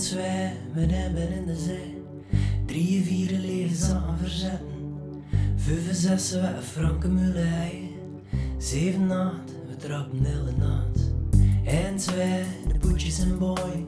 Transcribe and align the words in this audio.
En 0.00 0.06
zwemmen 0.06 0.90
hebben 0.90 1.32
in 1.32 1.46
de 1.46 1.56
zee. 1.56 2.02
Drie, 2.66 3.04
vier 3.04 3.38
levens 3.38 3.90
aan 3.90 4.18
verzetten. 4.18 4.66
Vijf, 5.56 5.88
zes, 5.92 6.30
we 6.30 6.58
franken 6.62 7.14
mulei. 7.14 7.96
Zeven 8.58 9.06
naad, 9.06 9.50
we 9.68 9.76
trappen 9.76 10.22
de 10.22 10.52
naad. 10.58 11.12
En 11.64 11.96
twee, 11.96 12.42
de 12.68 12.78
boetjes 12.78 13.18
en 13.18 13.38
boy. 13.38 13.86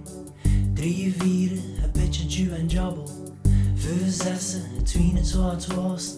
Drie, 0.75 1.15
vier, 1.19 1.51
een 1.53 1.91
beetje 1.93 2.27
ju 2.27 2.51
en 2.51 2.67
jabbel. 2.67 3.09
Vijf, 3.75 4.15
zes, 4.15 4.57
twien, 4.83 5.17
het 5.17 5.27
zwart 5.27 5.75
was. 5.75 6.15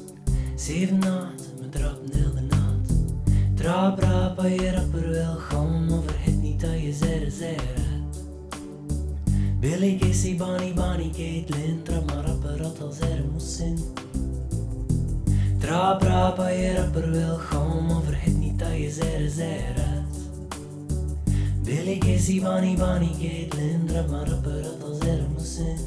Zeven 0.56 0.98
naad, 0.98 1.48
we 1.60 1.68
trappen 1.68 2.10
de 2.10 2.40
naad. 2.50 2.92
Rap, 3.56 4.00
je 4.42 4.72
rapper 4.74 5.10
wel 5.10 5.34
gaan, 5.34 5.86
maar 5.86 6.02
vergeet 6.02 6.42
niet 6.42 6.60
dat 6.60 6.80
je 6.80 6.92
zere 6.92 7.30
zere. 7.30 7.83
Billy, 9.64 9.96
Kissy, 9.96 10.36
Bonnie, 10.36 10.74
Bonnie, 10.74 11.10
Caitlin, 11.10 11.82
trap 11.84 12.04
maar 12.06 12.24
rapper, 12.24 12.56
rat 12.56 12.82
als 12.82 13.00
er 13.00 13.24
moest 13.32 13.46
zijn. 13.46 13.78
Trap, 15.58 16.02
rap, 16.02 16.36
je 16.36 16.74
rapper 16.76 17.10
wel 17.10 17.36
gaan, 17.36 17.86
maar 17.86 18.02
vergeet 18.02 18.38
niet 18.38 18.58
dat 18.58 18.76
je 18.76 18.90
zere 18.90 19.30
zere. 19.30 20.02
Billy, 21.62 21.98
Kissy, 21.98 22.40
Bonnie, 22.40 22.76
Bonnie, 22.76 23.10
Caitlin, 23.10 23.86
trap 23.86 24.10
maar 24.10 24.28
rapper, 24.28 24.62
rat 24.62 24.82
als 24.82 24.98
er 24.98 25.22
moest 25.32 25.52
zijn. 25.52 25.78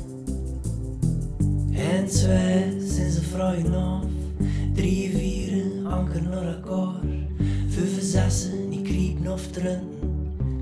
En 1.73 2.05
twee, 2.05 2.81
sinds 2.89 3.15
een 3.15 3.23
vrouw 3.23 3.75
af. 3.75 4.03
Drie, 4.73 5.17
vier, 5.17 5.63
anker 5.87 6.23
naar 6.23 6.55
akkoord. 6.55 7.03
Vijf, 7.67 8.01
zes, 8.01 8.47
die 8.69 8.81
kriepen 8.81 9.31
of 9.31 9.47
trunten. 9.47 9.87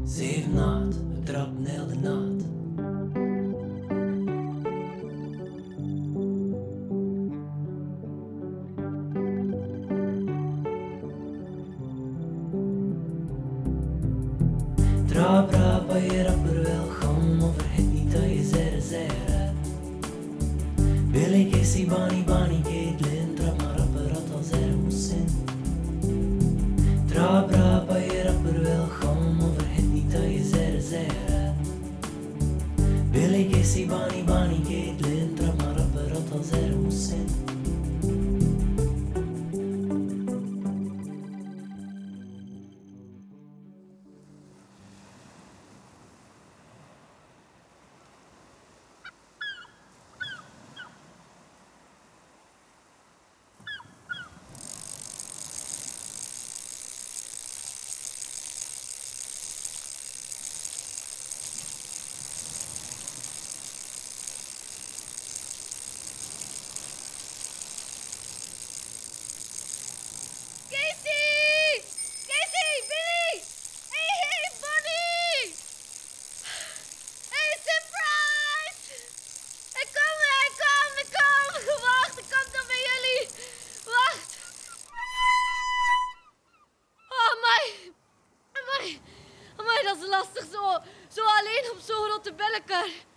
Zeven, 0.06 0.54
naad, 0.54 0.94
we 0.94 1.24
trappen 1.24 1.66
heel 1.66 1.88
de 1.88 1.96
naad. 1.96 2.25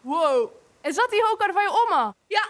Wow, 0.08 0.50
is 0.82 0.94
dat 0.94 1.10
die 1.10 1.22
hokar 1.22 1.52
van 1.52 1.62
je 1.62 1.84
oma? 1.84 2.16
Ja, 2.26 2.48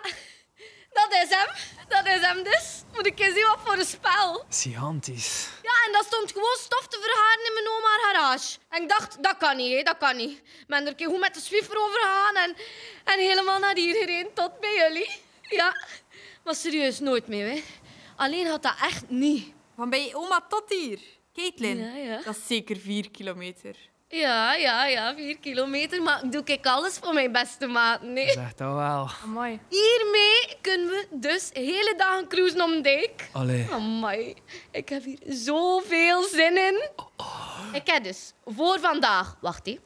dat 0.93 1.13
is 1.23 1.29
hem. 1.35 1.49
Dat 1.89 2.07
is 2.07 2.21
hem 2.21 2.43
dus. 2.43 2.83
Moet 2.95 3.07
ik 3.07 3.19
eens 3.21 3.35
zien 3.35 3.47
wat 3.47 3.59
voor 3.65 3.75
een 3.79 3.85
spel. 3.85 4.45
Gigantisch. 4.51 5.49
Ja, 5.63 5.73
en 5.87 5.93
dat 5.93 6.05
stond 6.05 6.33
gewoon 6.33 6.57
stof 6.59 6.87
te 6.87 6.99
vergaren 7.01 7.47
in 7.47 7.53
mijn 7.55 7.69
oma 7.69 7.89
garage. 8.03 8.59
En 8.69 8.83
ik 8.83 8.89
dacht, 8.89 9.23
dat 9.23 9.37
kan 9.37 9.57
niet, 9.57 9.77
hè, 9.77 9.83
dat 9.83 9.97
kan 9.99 10.17
niet. 10.17 10.39
Ik 10.39 10.65
ben 10.67 10.83
er 10.83 10.89
een 10.89 10.95
keer 10.97 11.09
goed 11.09 11.21
met 11.21 11.35
de 11.35 11.41
Swiffer 11.41 11.77
overgegaan 11.79 12.35
en, 12.37 12.57
en 13.05 13.19
helemaal 13.19 13.59
naar 13.59 13.75
hier 13.77 13.95
gereden, 13.95 14.35
tot 14.35 14.61
bij 14.61 14.75
jullie. 14.75 15.11
Ja, 15.43 15.73
maar 16.45 16.55
serieus, 16.55 16.99
nooit 16.99 17.27
meer, 17.29 17.47
hè. 17.51 17.63
Alleen 18.17 18.47
had 18.47 18.63
dat 18.63 18.75
echt 18.83 19.09
niet. 19.11 19.53
Van 19.77 19.91
bij 19.91 20.07
je 20.07 20.17
oma 20.17 20.41
tot 20.49 20.65
hier. 20.69 21.01
Caitlin, 21.35 21.79
Ja, 21.79 21.97
ja. 21.97 22.23
dat 22.23 22.37
is 22.37 22.47
zeker 22.47 22.77
vier 22.77 23.11
kilometer. 23.11 23.77
Ja, 24.11 24.55
ja, 24.55 24.87
ja, 24.87 25.15
vier 25.15 25.39
kilometer, 25.39 26.03
maar 26.03 26.25
ik 26.25 26.33
doe 26.33 26.43
ik 26.45 26.67
alles 26.67 26.99
voor 26.99 27.15
mijn 27.15 27.33
beste 27.33 27.67
maat, 27.67 28.03
nee. 28.03 28.31
Zeg 28.31 28.55
dat 28.55 28.75
wel. 28.75 29.11
Amai. 29.23 29.61
Hiermee 29.69 30.57
kunnen 30.61 30.89
we 30.89 31.07
dus 31.11 31.51
hele 31.53 31.95
dagen 31.97 32.29
cruisen 32.29 32.63
om 32.63 32.83
dijk. 32.83 33.29
Allee. 33.33 33.67
Amai, 33.71 34.35
ik 34.71 34.89
heb 34.89 35.05
hier 35.05 35.19
zoveel 35.27 36.23
zin 36.23 36.57
in. 36.57 36.89
Ik 37.73 37.87
heb 37.87 38.05
dus 38.05 38.33
voor 38.47 38.81
vandaag... 38.81 39.37
Wacht, 39.41 39.67
hè. 39.67 39.73
Ik 39.73 39.81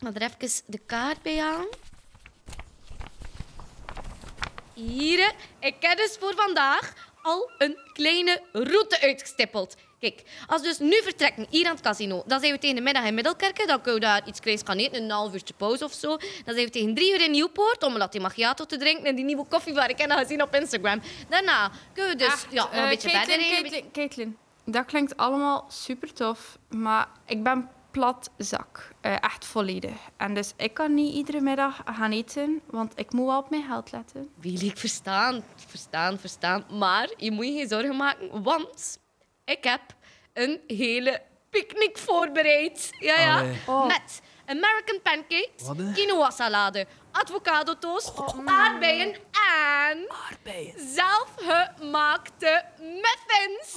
ga 0.00 0.12
er 0.14 0.22
even 0.22 0.62
de 0.66 0.78
kaart 0.78 1.22
bij 1.22 1.38
halen. 1.38 1.68
Hier, 4.74 5.32
ik 5.60 5.76
heb 5.80 5.98
dus 5.98 6.16
voor 6.20 6.34
vandaag 6.36 6.92
al 7.22 7.50
een 7.58 7.78
kleine 7.92 8.42
route 8.52 9.00
uitgestippeld. 9.00 9.76
Kijk, 10.04 10.22
als 10.46 10.60
we 10.60 10.66
dus 10.66 10.78
nu 10.78 11.02
vertrekken 11.02 11.46
hier 11.50 11.66
aan 11.66 11.74
het 11.74 11.80
casino, 11.80 12.22
dan 12.26 12.40
zijn 12.40 12.52
we 12.52 12.58
tegen 12.58 12.76
de 12.76 12.82
middag 12.82 13.04
in 13.04 13.14
Middelkerken. 13.14 13.66
Dan 13.66 13.80
kunnen 13.80 14.00
we 14.00 14.06
daar 14.06 14.28
iets 14.28 14.40
kleins 14.40 14.62
gaan 14.64 14.76
eten, 14.76 15.02
een 15.02 15.10
half 15.10 15.34
uurtje 15.34 15.54
pauze 15.54 15.84
of 15.84 15.92
zo. 15.92 16.08
Dan 16.44 16.54
zijn 16.54 16.64
we 16.64 16.70
tegen 16.70 16.94
drie 16.94 17.12
uur 17.12 17.22
in 17.24 17.30
Nieuwpoort 17.30 17.82
om 17.82 17.92
een 17.92 17.98
latte 17.98 18.20
macchiato 18.20 18.64
te 18.64 18.76
drinken 18.76 19.04
en 19.04 19.14
die 19.14 19.24
nieuwe 19.24 19.44
koffiebar 19.44 19.90
ik 19.90 19.98
heb 19.98 20.10
gezien 20.10 20.42
op 20.42 20.54
Instagram. 20.54 21.00
Daarna 21.28 21.70
kunnen 21.92 22.12
we 22.12 22.18
dus 22.18 22.26
Echt, 22.26 22.46
ja, 22.50 22.62
nog 22.62 22.72
eh, 22.72 22.82
een 22.82 22.88
beetje 22.88 23.10
Caitlin, 23.10 23.40
verder. 23.40 23.60
Caitlin, 23.60 23.90
Caitlin, 23.92 24.36
dat 24.64 24.84
klinkt 24.84 25.16
allemaal 25.16 25.66
super 25.68 26.12
tof, 26.12 26.58
maar 26.68 27.08
ik 27.26 27.42
ben 27.42 27.68
plat 27.90 28.30
zak. 28.36 28.92
Eh, 29.00 29.12
echt 29.20 29.44
volledig. 29.44 29.96
En 30.16 30.34
dus 30.34 30.52
ik 30.56 30.74
kan 30.74 30.94
niet 30.94 31.14
iedere 31.14 31.40
middag 31.40 31.82
gaan 31.84 32.12
eten, 32.12 32.60
want 32.66 32.92
ik 32.96 33.12
moet 33.12 33.26
wel 33.26 33.38
op 33.38 33.50
mijn 33.50 33.64
geld 33.64 33.92
letten. 33.92 34.28
Willy, 34.40 34.66
ik 34.66 34.78
verstaan, 34.78 35.44
verstaan, 35.66 36.18
verstaan. 36.18 36.64
Maar 36.70 37.10
je 37.16 37.30
moet 37.30 37.46
je 37.46 37.52
geen 37.52 37.68
zorgen 37.68 37.96
maken, 37.96 38.42
want 38.42 39.02
ik 39.44 39.64
heb 39.64 39.80
een 40.32 40.60
hele 40.66 41.22
picknick 41.50 41.98
voorbereid. 41.98 42.90
Ja, 42.98 43.20
ja. 43.20 43.38
Allee. 43.38 43.56
Oh. 43.66 43.86
Met 43.86 44.22
American 44.46 45.00
pancakes, 45.02 45.66
Wat, 45.66 45.76
hè? 45.76 45.92
quinoa 45.92 46.30
salade, 46.30 46.86
avocado 47.12 47.78
toast, 47.78 48.12
aardbeien 48.44 49.14
en 49.14 50.06
Aardbeien. 50.08 50.74
zelfgemaakte 51.58 52.64
muffins. 52.78 53.74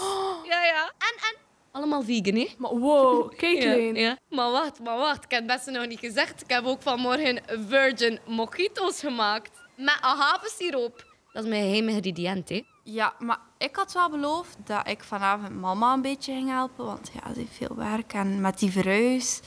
Ja, 0.47 0.63
ja. 0.63 0.83
En, 0.97 1.15
en 1.29 1.35
allemaal 1.71 2.03
vegan, 2.03 2.35
hè? 2.35 2.47
Maar 2.57 2.71
wow, 2.77 3.31
Caitlin. 3.39 3.95
Ja, 3.95 4.01
ja. 4.01 4.17
Maar 4.29 4.51
wacht, 4.51 4.79
maar 4.79 4.97
wacht. 4.97 5.23
Ik 5.23 5.31
heb 5.31 5.39
het 5.47 5.55
best 5.57 5.65
nog 5.77 5.87
niet 5.87 5.99
gezegd. 5.99 6.41
Ik 6.41 6.49
heb 6.49 6.65
ook 6.65 6.81
vanmorgen 6.81 7.41
virgin 7.67 8.19
mojito's 8.25 8.99
gemaakt. 8.99 9.51
Met 9.75 9.97
agavesiroop. 10.01 11.05
Dat 11.33 11.43
is 11.43 11.49
mijn 11.49 11.63
geheime 11.63 11.91
ingrediënt, 11.91 12.49
hè. 12.49 12.63
Ja, 12.83 13.13
maar 13.19 13.39
ik 13.57 13.75
had 13.75 13.93
wel 13.93 14.09
beloofd 14.09 14.55
dat 14.65 14.87
ik 14.87 15.03
vanavond 15.03 15.55
mama 15.61 15.93
een 15.93 16.01
beetje 16.01 16.33
ging 16.33 16.49
helpen. 16.49 16.85
Want 16.85 17.09
ja, 17.13 17.33
ze 17.33 17.39
heeft 17.39 17.55
veel 17.57 17.75
werk. 17.75 18.13
En 18.13 18.41
met 18.41 18.59
die 18.59 18.71
verhuis. 18.71 19.39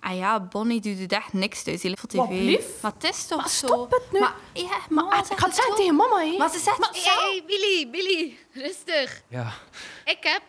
En 0.00 0.16
ja, 0.16 0.40
Bonnie 0.40 0.80
doet 0.80 1.12
echt 1.12 1.32
niks 1.32 1.62
thuis. 1.62 1.80
Die 1.80 1.90
ligt 1.90 2.00
voor 2.00 2.26
tv. 2.28 2.60
Maar 2.82 2.92
het 2.92 3.04
is 3.04 3.26
toch 3.26 3.38
Maar 3.40 3.48
zo. 3.48 3.66
stop 3.66 3.90
het 3.90 4.12
nu. 4.12 4.20
Maar, 4.20 4.34
ja, 4.52 4.78
mama 4.88 5.10
Ah, 5.16 5.30
ik 5.30 5.38
ga 5.38 5.46
het 5.46 5.54
zeggen 5.54 5.72
zo. 5.72 5.78
tegen 5.78 5.94
mama, 5.94 6.18
hè. 6.24 6.36
Maar 6.36 6.50
ze 6.50 6.58
zegt 6.58 7.04
hey, 7.04 7.42
Billy, 7.46 7.90
Billy. 7.90 8.38
Rustig. 8.52 9.22
Ja. 9.28 9.52
Ik 10.04 10.18
heb 10.20 10.42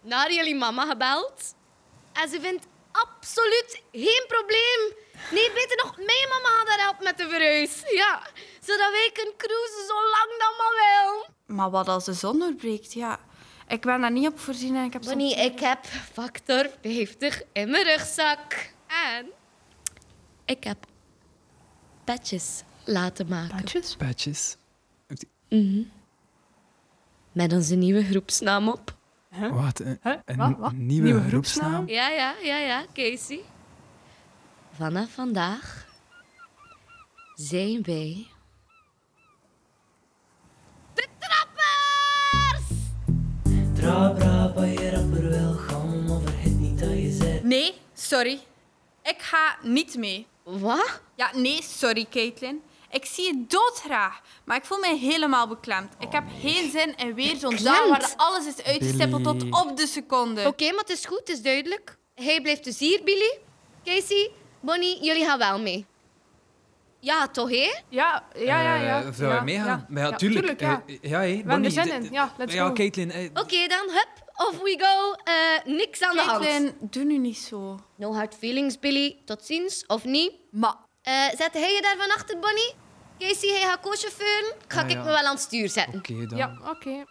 naar 0.00 0.32
jullie 0.32 0.54
mama 0.54 0.86
gebeld. 0.86 1.54
En 2.12 2.28
ze 2.28 2.40
vindt 2.40 2.66
absoluut 2.92 3.82
geen 3.92 4.24
probleem. 4.28 4.80
Nee, 5.30 5.52
beter 5.52 5.76
nog, 5.84 5.96
mijn 5.96 6.28
mama 6.28 6.48
gaat 6.58 6.68
haar 6.68 6.80
helpen 6.80 7.04
met 7.04 7.18
de 7.18 7.28
verhuis. 7.28 7.82
Ja, 7.90 8.22
zodat 8.60 8.90
wij 8.90 9.10
kunnen 9.12 9.36
cruisen 9.36 9.86
zolang 9.86 10.30
dat 10.38 10.54
maar 10.58 10.74
wil. 10.82 11.26
Maar 11.52 11.70
wat 11.70 11.88
als 11.88 12.04
de 12.04 12.12
zon 12.12 12.38
doorbreekt? 12.38 12.92
Ja, 12.92 13.18
ik 13.68 13.80
ben 13.80 14.00
daar 14.00 14.12
niet 14.12 14.28
op 14.28 14.38
voorzien 14.38 14.76
en 14.76 14.84
ik 14.84 14.92
heb... 14.92 15.02
soms- 15.02 15.14
Bonnie, 15.14 15.36
ik 15.36 15.60
heb 15.60 15.84
factor 16.12 16.70
50 16.82 17.42
in 17.52 17.70
mijn 17.70 17.84
rugzak. 17.84 18.72
En 18.86 19.26
ik 20.44 20.64
heb 20.64 20.86
petjes 22.04 22.62
laten 22.84 23.26
maken. 23.28 23.56
Patjes? 23.56 23.96
Patches. 23.96 24.56
Met 27.32 27.52
onze 27.52 27.74
nieuwe 27.74 28.04
groepsnaam 28.04 28.68
op. 28.68 28.96
Wat? 29.50 29.80
Een, 29.80 29.98
Huh? 30.02 30.14
een 30.24 30.36
Wat? 30.36 30.58
Wat? 30.58 30.72
nieuwe, 30.72 31.06
Nieuwe 31.06 31.28
groepsnaam? 31.28 31.88
Ja, 31.88 32.08
ja, 32.08 32.34
ja, 32.42 32.56
ja, 32.56 32.84
Casey. 32.92 33.40
Vanaf 34.72 35.10
vandaag 35.12 35.86
zijn 37.34 37.82
wij... 37.82 38.26
Rap, 43.84 44.22
als 44.56 44.70
je 44.70 44.90
rapper 44.90 45.28
wil 45.28 45.52
gaan, 45.52 46.04
maar 46.04 46.20
vergeet 46.20 46.58
niet 46.58 46.78
dat 46.78 46.88
je 46.88 47.10
zit. 47.10 47.44
Nee, 47.44 47.74
sorry. 47.94 48.40
Ik 49.02 49.16
ga 49.18 49.56
niet 49.62 49.96
mee. 49.96 50.26
Wat? 50.42 51.00
Ja, 51.14 51.30
nee, 51.34 51.62
sorry, 51.62 52.06
Caitlin. 52.10 52.62
Ik 52.90 53.04
zie 53.04 53.24
je 53.24 53.44
doodgraag, 53.48 54.20
maar 54.44 54.56
ik 54.56 54.64
voel 54.64 54.78
me 54.78 54.96
helemaal 54.96 55.48
beklemd. 55.48 55.92
Ik 55.98 56.12
heb 56.12 56.24
geen 56.40 56.70
zin 56.70 56.96
in 56.96 57.14
weer 57.14 57.36
zo'n 57.36 57.56
dag 57.56 57.88
waar 57.88 58.12
alles 58.16 58.46
is 58.46 58.64
uitgestippeld 58.64 59.24
tot 59.24 59.42
op 59.42 59.76
de 59.76 59.86
seconde. 59.86 60.46
Oké, 60.46 60.64
maar 60.70 60.80
het 60.80 60.90
is 60.90 61.04
goed, 61.04 61.18
het 61.18 61.28
is 61.28 61.42
duidelijk. 61.42 61.96
Hij 62.14 62.40
blijft 62.40 62.64
dus 62.64 62.78
hier, 62.78 63.00
Billy. 63.04 63.38
Casey, 63.84 64.30
Bonnie, 64.60 65.04
jullie 65.04 65.24
gaan 65.24 65.38
wel 65.38 65.60
mee. 65.60 65.86
Ja, 67.04 67.28
toch, 67.28 67.50
hè? 67.50 67.74
Ja, 67.88 68.24
ja, 68.34 68.60
ja. 68.62 68.74
ja. 68.74 69.12
Zou 69.12 69.32
ja, 69.34 69.40
meegaan? 69.42 69.66
ja. 69.66 69.86
Maar 69.88 70.02
ja, 70.02 70.08
Ja, 70.08 70.16
tuurlijk. 70.16 70.58
tuurlijk, 70.58 70.60
ja. 70.60 70.82
Eh, 71.02 71.10
ja, 71.10 71.18
hé, 71.20 71.26
hebben 71.28 71.46
Bonnie, 71.46 71.66
er 71.78 71.86
zin 71.86 71.92
in. 72.02 72.12
Ja, 72.12 72.32
let's 72.36 72.54
ja, 72.54 72.66
go. 72.66 72.72
Caitlin. 72.72 73.10
eh, 73.10 73.30
Oké 73.34 73.66
dan, 73.66 73.88
hup, 73.90 74.08
off 74.34 74.58
we 74.62 74.76
go. 74.78 75.12
Eh, 75.32 75.74
niks 75.76 76.02
aan 76.02 76.16
de 76.16 76.22
hand. 76.22 76.44
Caitlin, 76.44 76.74
doe 76.80 77.04
nu 77.04 77.18
niet 77.18 77.38
zo. 77.38 77.78
No 77.96 78.14
hard 78.14 78.34
feelings, 78.38 78.78
Billy. 78.78 79.16
Tot 79.24 79.44
ziens, 79.44 79.84
of 79.86 80.04
niet? 80.04 80.32
Maar 80.50 80.74
Eh, 81.02 81.28
zet 81.36 81.52
hij 81.52 81.72
je 81.74 81.82
daar 81.82 81.96
van 81.98 82.10
achter, 82.14 82.38
Bonnie? 82.38 82.72
Casey, 83.18 83.48
hij 83.50 83.60
gaat 83.60 83.80
co-chauffeuren. 83.80 84.52
Ga 84.68 84.80
Ah, 84.82 84.88
ik 84.88 84.92
ja. 84.96 84.98
me 85.02 85.04
wel 85.04 85.16
aan 85.16 85.34
het 85.34 85.40
stuur 85.42 85.68
zetten. 85.68 85.98
Oké, 85.98 86.26
dan. 86.26 86.38
ja, 86.38 86.58
oké. 86.64 87.04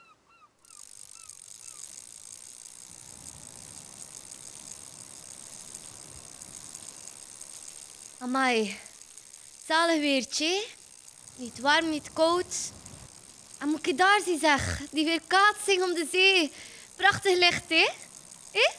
Amai. 8.19 8.77
Zalig 9.71 9.99
weertje. 9.99 10.65
Niet 11.35 11.59
warm, 11.59 11.89
niet 11.89 12.09
koud. 12.13 12.55
En 13.57 13.67
moet 13.67 13.85
je 13.85 13.95
daar 13.95 14.21
zien, 14.25 14.39
zeg. 14.39 14.81
Die 14.91 15.05
weerkaatsing 15.05 15.83
om 15.83 15.93
de 15.93 16.07
zee. 16.11 16.51
Prachtig 16.95 17.37
licht, 17.37 17.63
hè? 17.67 17.89
Hé? 18.51 18.69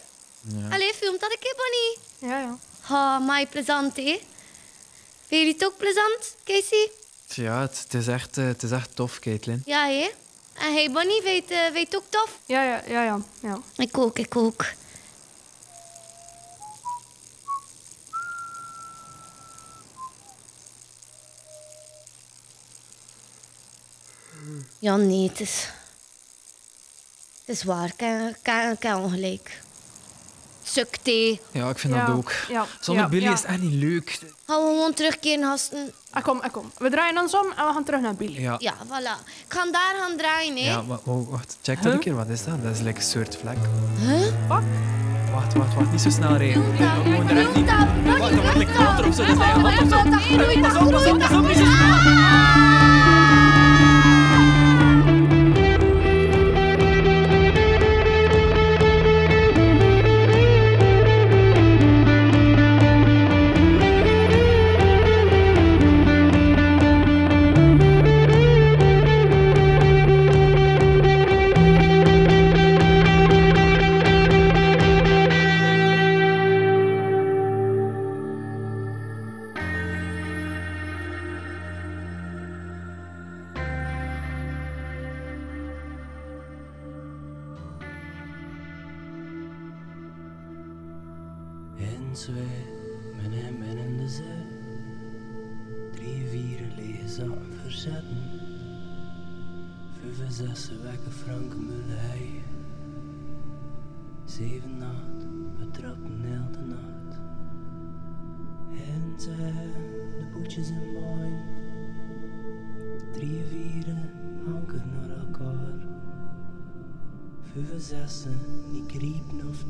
Ja. 0.40 0.68
Allee, 0.70 0.94
filmt 0.94 1.20
dat 1.20 1.30
een 1.30 1.38
keer, 1.40 1.54
Bonnie. 1.56 1.98
Ja, 2.32 2.40
ja. 2.40 2.58
Ha, 2.80 3.14
amai, 3.14 3.46
plezant, 3.46 3.96
hè? 3.96 4.20
Vind 5.26 5.46
je 5.46 5.52
het 5.52 5.64
ook 5.64 5.76
plezant, 5.76 6.36
Casey? 6.44 6.90
Ja, 7.26 7.60
het, 7.60 7.78
het 7.82 7.94
is 7.94 8.06
echt, 8.06 8.38
eh, 8.38 8.44
het 8.44 8.62
is 8.62 8.70
echt 8.70 8.96
tof, 8.96 9.18
Caitlin. 9.18 9.62
Ja, 9.64 9.86
hè? 9.86 10.10
En 10.52 10.72
hey, 10.72 10.90
Bonnie, 10.90 11.22
weet 11.22 11.48
je 11.48 11.70
weet 11.72 11.86
het 11.86 11.96
ook 11.96 12.10
tof? 12.10 12.38
Ja, 12.46 12.62
ja, 12.62 12.82
ja, 12.86 13.04
ja. 13.04 13.20
ja. 13.40 13.60
Ik 13.76 13.98
ook, 13.98 14.18
ik 14.18 14.36
ook. 14.36 14.64
Ja, 24.82 24.96
nee, 24.96 25.28
het 25.28 25.40
is... 25.40 25.68
Het 27.44 27.56
is 27.56 27.62
waar, 27.64 27.84
ik 27.84 28.00
heb- 28.00 28.28
ik 28.28 28.36
heb- 28.46 28.72
ik 28.76 28.82
heb 28.82 28.96
ongelijk. 28.96 29.60
Suk 30.64 30.96
thee. 31.02 31.40
Ja, 31.50 31.68
ik 31.68 31.78
vind 31.78 31.94
Ja, 31.94 32.06
dat 32.06 32.16
ook. 32.16 32.32
ja, 32.48 32.66
Zonder 32.80 33.04
ja, 33.04 33.10
Billy 33.10 33.22
ja. 33.24 33.32
is 33.32 33.40
het 33.40 33.48
echt 33.48 33.60
niet 33.60 33.72
leuk. 33.72 34.18
Gaan 34.46 34.60
we 34.64 34.66
gewoon 34.66 34.94
terugkeren, 34.94 35.44
gasten? 35.44 35.92
Ah, 36.10 36.22
kom, 36.22 36.40
ah, 36.40 36.52
kom. 36.52 36.72
We 36.78 36.90
draaien 36.90 37.18
ons 37.20 37.34
om 37.34 37.46
en 37.56 37.66
we 37.66 37.72
gaan 37.72 37.84
terug 37.84 38.00
naar 38.00 38.14
Billy. 38.14 38.40
Ja. 38.40 38.54
Ja, 38.58 38.74
voilà. 38.86 39.26
Ik 39.26 39.44
ga 39.52 39.70
daar 39.70 39.94
gaan 39.98 40.16
draaien, 40.16 40.56
hè? 40.56 40.62
Ja, 40.70 40.84
wa- 40.84 41.00
wacht. 41.04 41.56
Check 41.62 41.82
dat 41.82 41.92
een 41.92 41.98
keer. 41.98 42.14
Wat 42.14 42.28
is 42.28 42.44
dat? 42.44 42.62
Dat 42.62 42.74
is 42.74 42.80
like 42.80 42.98
een 42.98 43.06
soort 43.06 43.36
vlek. 43.40 43.56
Huh? 43.98 44.32
Wat? 44.48 44.62
Wacht, 45.32 45.54
wacht, 45.54 45.74
wacht. 45.74 45.90
Niet 45.90 46.00
zo 46.00 46.10
snel 46.10 46.36
rijden. 46.36 46.76
Dat, 46.78 47.02
We 47.02 47.08
moeten 47.08 47.36
er 47.36 47.42
echt 47.46 47.54
niet... 47.54 47.66
dat, 47.66 47.76
Wacht, 48.18 48.18
dan 48.20 48.30
doe 48.30 48.42
word 48.42 48.60
ik 48.60 48.66
dat. 48.66 48.76
kwaad 48.76 48.98
erop. 48.98 49.12
Zo, 49.12 49.22
dat 49.24 49.32
is 49.32 49.38
mijn 49.38 49.50
hand 49.60 49.82
of 49.82 49.88
zo. 49.88 50.02
Doe 50.02 50.10
dat, 50.10 50.28
doe 50.28 50.60
dat, 50.62 50.72
Pas 50.72 50.82
op, 50.82 50.90
pas 50.90 51.04
op, 51.06 51.08
doe 51.08 51.18
pas 51.18 51.30
op, 51.30 51.32
dat. 51.32 51.46
niet 51.48 51.56
zo 51.56 51.64
snel. 51.64 53.01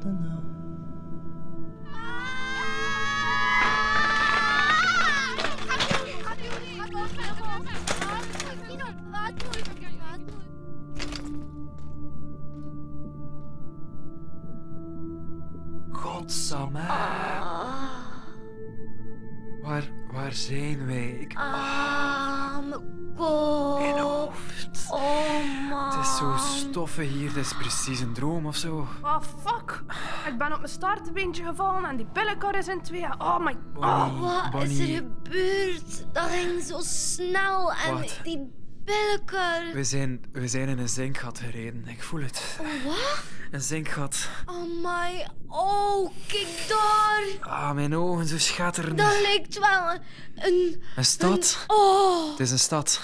precies 27.84 28.00
een 28.00 28.12
droom 28.12 28.46
of 28.46 28.56
zo. 28.56 28.86
Oh, 29.02 29.22
fuck. 29.44 29.82
Ik 30.26 30.38
ben 30.38 30.52
op 30.52 30.58
mijn 30.58 30.72
startbeentje 30.72 31.44
gevallen 31.44 31.84
en 31.84 31.96
die 31.96 32.06
pillenkar 32.06 32.56
is 32.56 32.68
in 32.68 32.82
twee. 32.82 33.04
Oh 33.18 33.38
my... 33.38 33.56
Bonnie, 33.72 34.50
Wat 34.52 34.62
is 34.62 34.78
er 34.78 34.86
gebeurd? 34.86 36.06
Dat 36.12 36.28
ging 36.30 36.62
zo 36.62 36.78
snel. 36.82 37.72
En 37.72 37.94
Wat? 37.94 38.20
die 38.22 38.50
billekar. 38.84 39.72
we 39.72 39.84
zijn, 39.84 40.24
we 40.32 40.48
zijn 40.48 40.68
in 40.68 40.78
een 40.78 40.88
zinkgat 40.88 41.38
gereden. 41.38 41.88
Ik 41.88 42.02
voel 42.02 42.20
het. 42.20 42.58
Wat? 42.84 43.22
Een 43.50 43.60
zinkgat. 43.60 44.28
Oh 44.46 44.82
my. 44.82 45.28
Oh, 45.48 46.10
kijk 46.26 46.64
daar. 46.68 47.52
Ah, 47.52 47.72
mijn 47.72 47.96
ogen 47.96 48.26
zo 48.26 48.38
schatteren. 48.38 48.96
Dat 48.96 49.20
lijkt 49.22 49.58
wel 49.58 49.98
een... 50.34 50.82
Een 50.96 51.04
stad. 51.04 51.64
Oh. 51.66 52.30
Het 52.30 52.40
is 52.40 52.50
een 52.50 52.58
stad. 52.58 53.00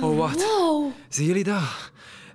Oh, 0.00 0.16
wacht. 0.16 0.42
Wow. 0.42 0.92
Zien 1.08 1.26
jullie 1.26 1.44
dat? 1.44 1.62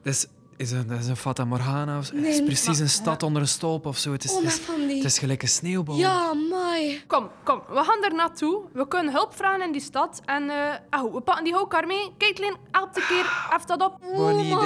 Dat 0.03 0.13
is, 0.13 0.27
is, 0.61 0.71
een, 0.71 0.87
dat 0.87 0.99
is 0.99 1.07
een 1.07 1.15
Fata 1.17 1.45
Morgana. 1.45 1.97
Of, 1.97 2.09
het 2.11 2.25
is 2.25 2.43
precies 2.43 2.65
maar- 2.67 2.79
een 2.79 2.89
stad 2.89 3.23
onder 3.23 3.41
een 3.41 3.47
stolp 3.47 3.85
of 3.85 3.97
zo. 3.97 4.11
Het 4.11 4.23
is, 4.23 4.31
Oh, 4.31 4.43
is, 4.43 4.59
die- 4.87 4.95
het 4.95 5.05
is 5.05 5.19
gelijk 5.19 5.41
een 5.41 5.47
sneeuwbal. 5.47 5.95
Ja, 5.95 6.33
my. 6.33 7.03
Kom, 7.07 7.29
kom. 7.43 7.61
We 7.69 7.83
gaan 7.83 8.03
er 8.03 8.13
naartoe. 8.15 8.61
We 8.73 8.87
kunnen 8.87 9.13
hulp 9.13 9.35
vragen 9.35 9.61
in 9.61 9.71
die 9.71 9.81
stad. 9.81 10.21
En 10.25 10.49
eh 10.49 11.01
oh, 11.03 11.13
we 11.13 11.21
pakken 11.21 11.43
die 11.43 11.53
houkar 11.53 11.87
mee. 11.87 12.11
Caitlin, 12.17 12.55
help 12.71 12.93
de 12.93 13.05
keer. 13.07 13.47
Heft 13.49 13.67
dat 13.67 13.81
op. 13.81 13.97
Bonnie, 14.15 14.53
Oh, 14.53 14.63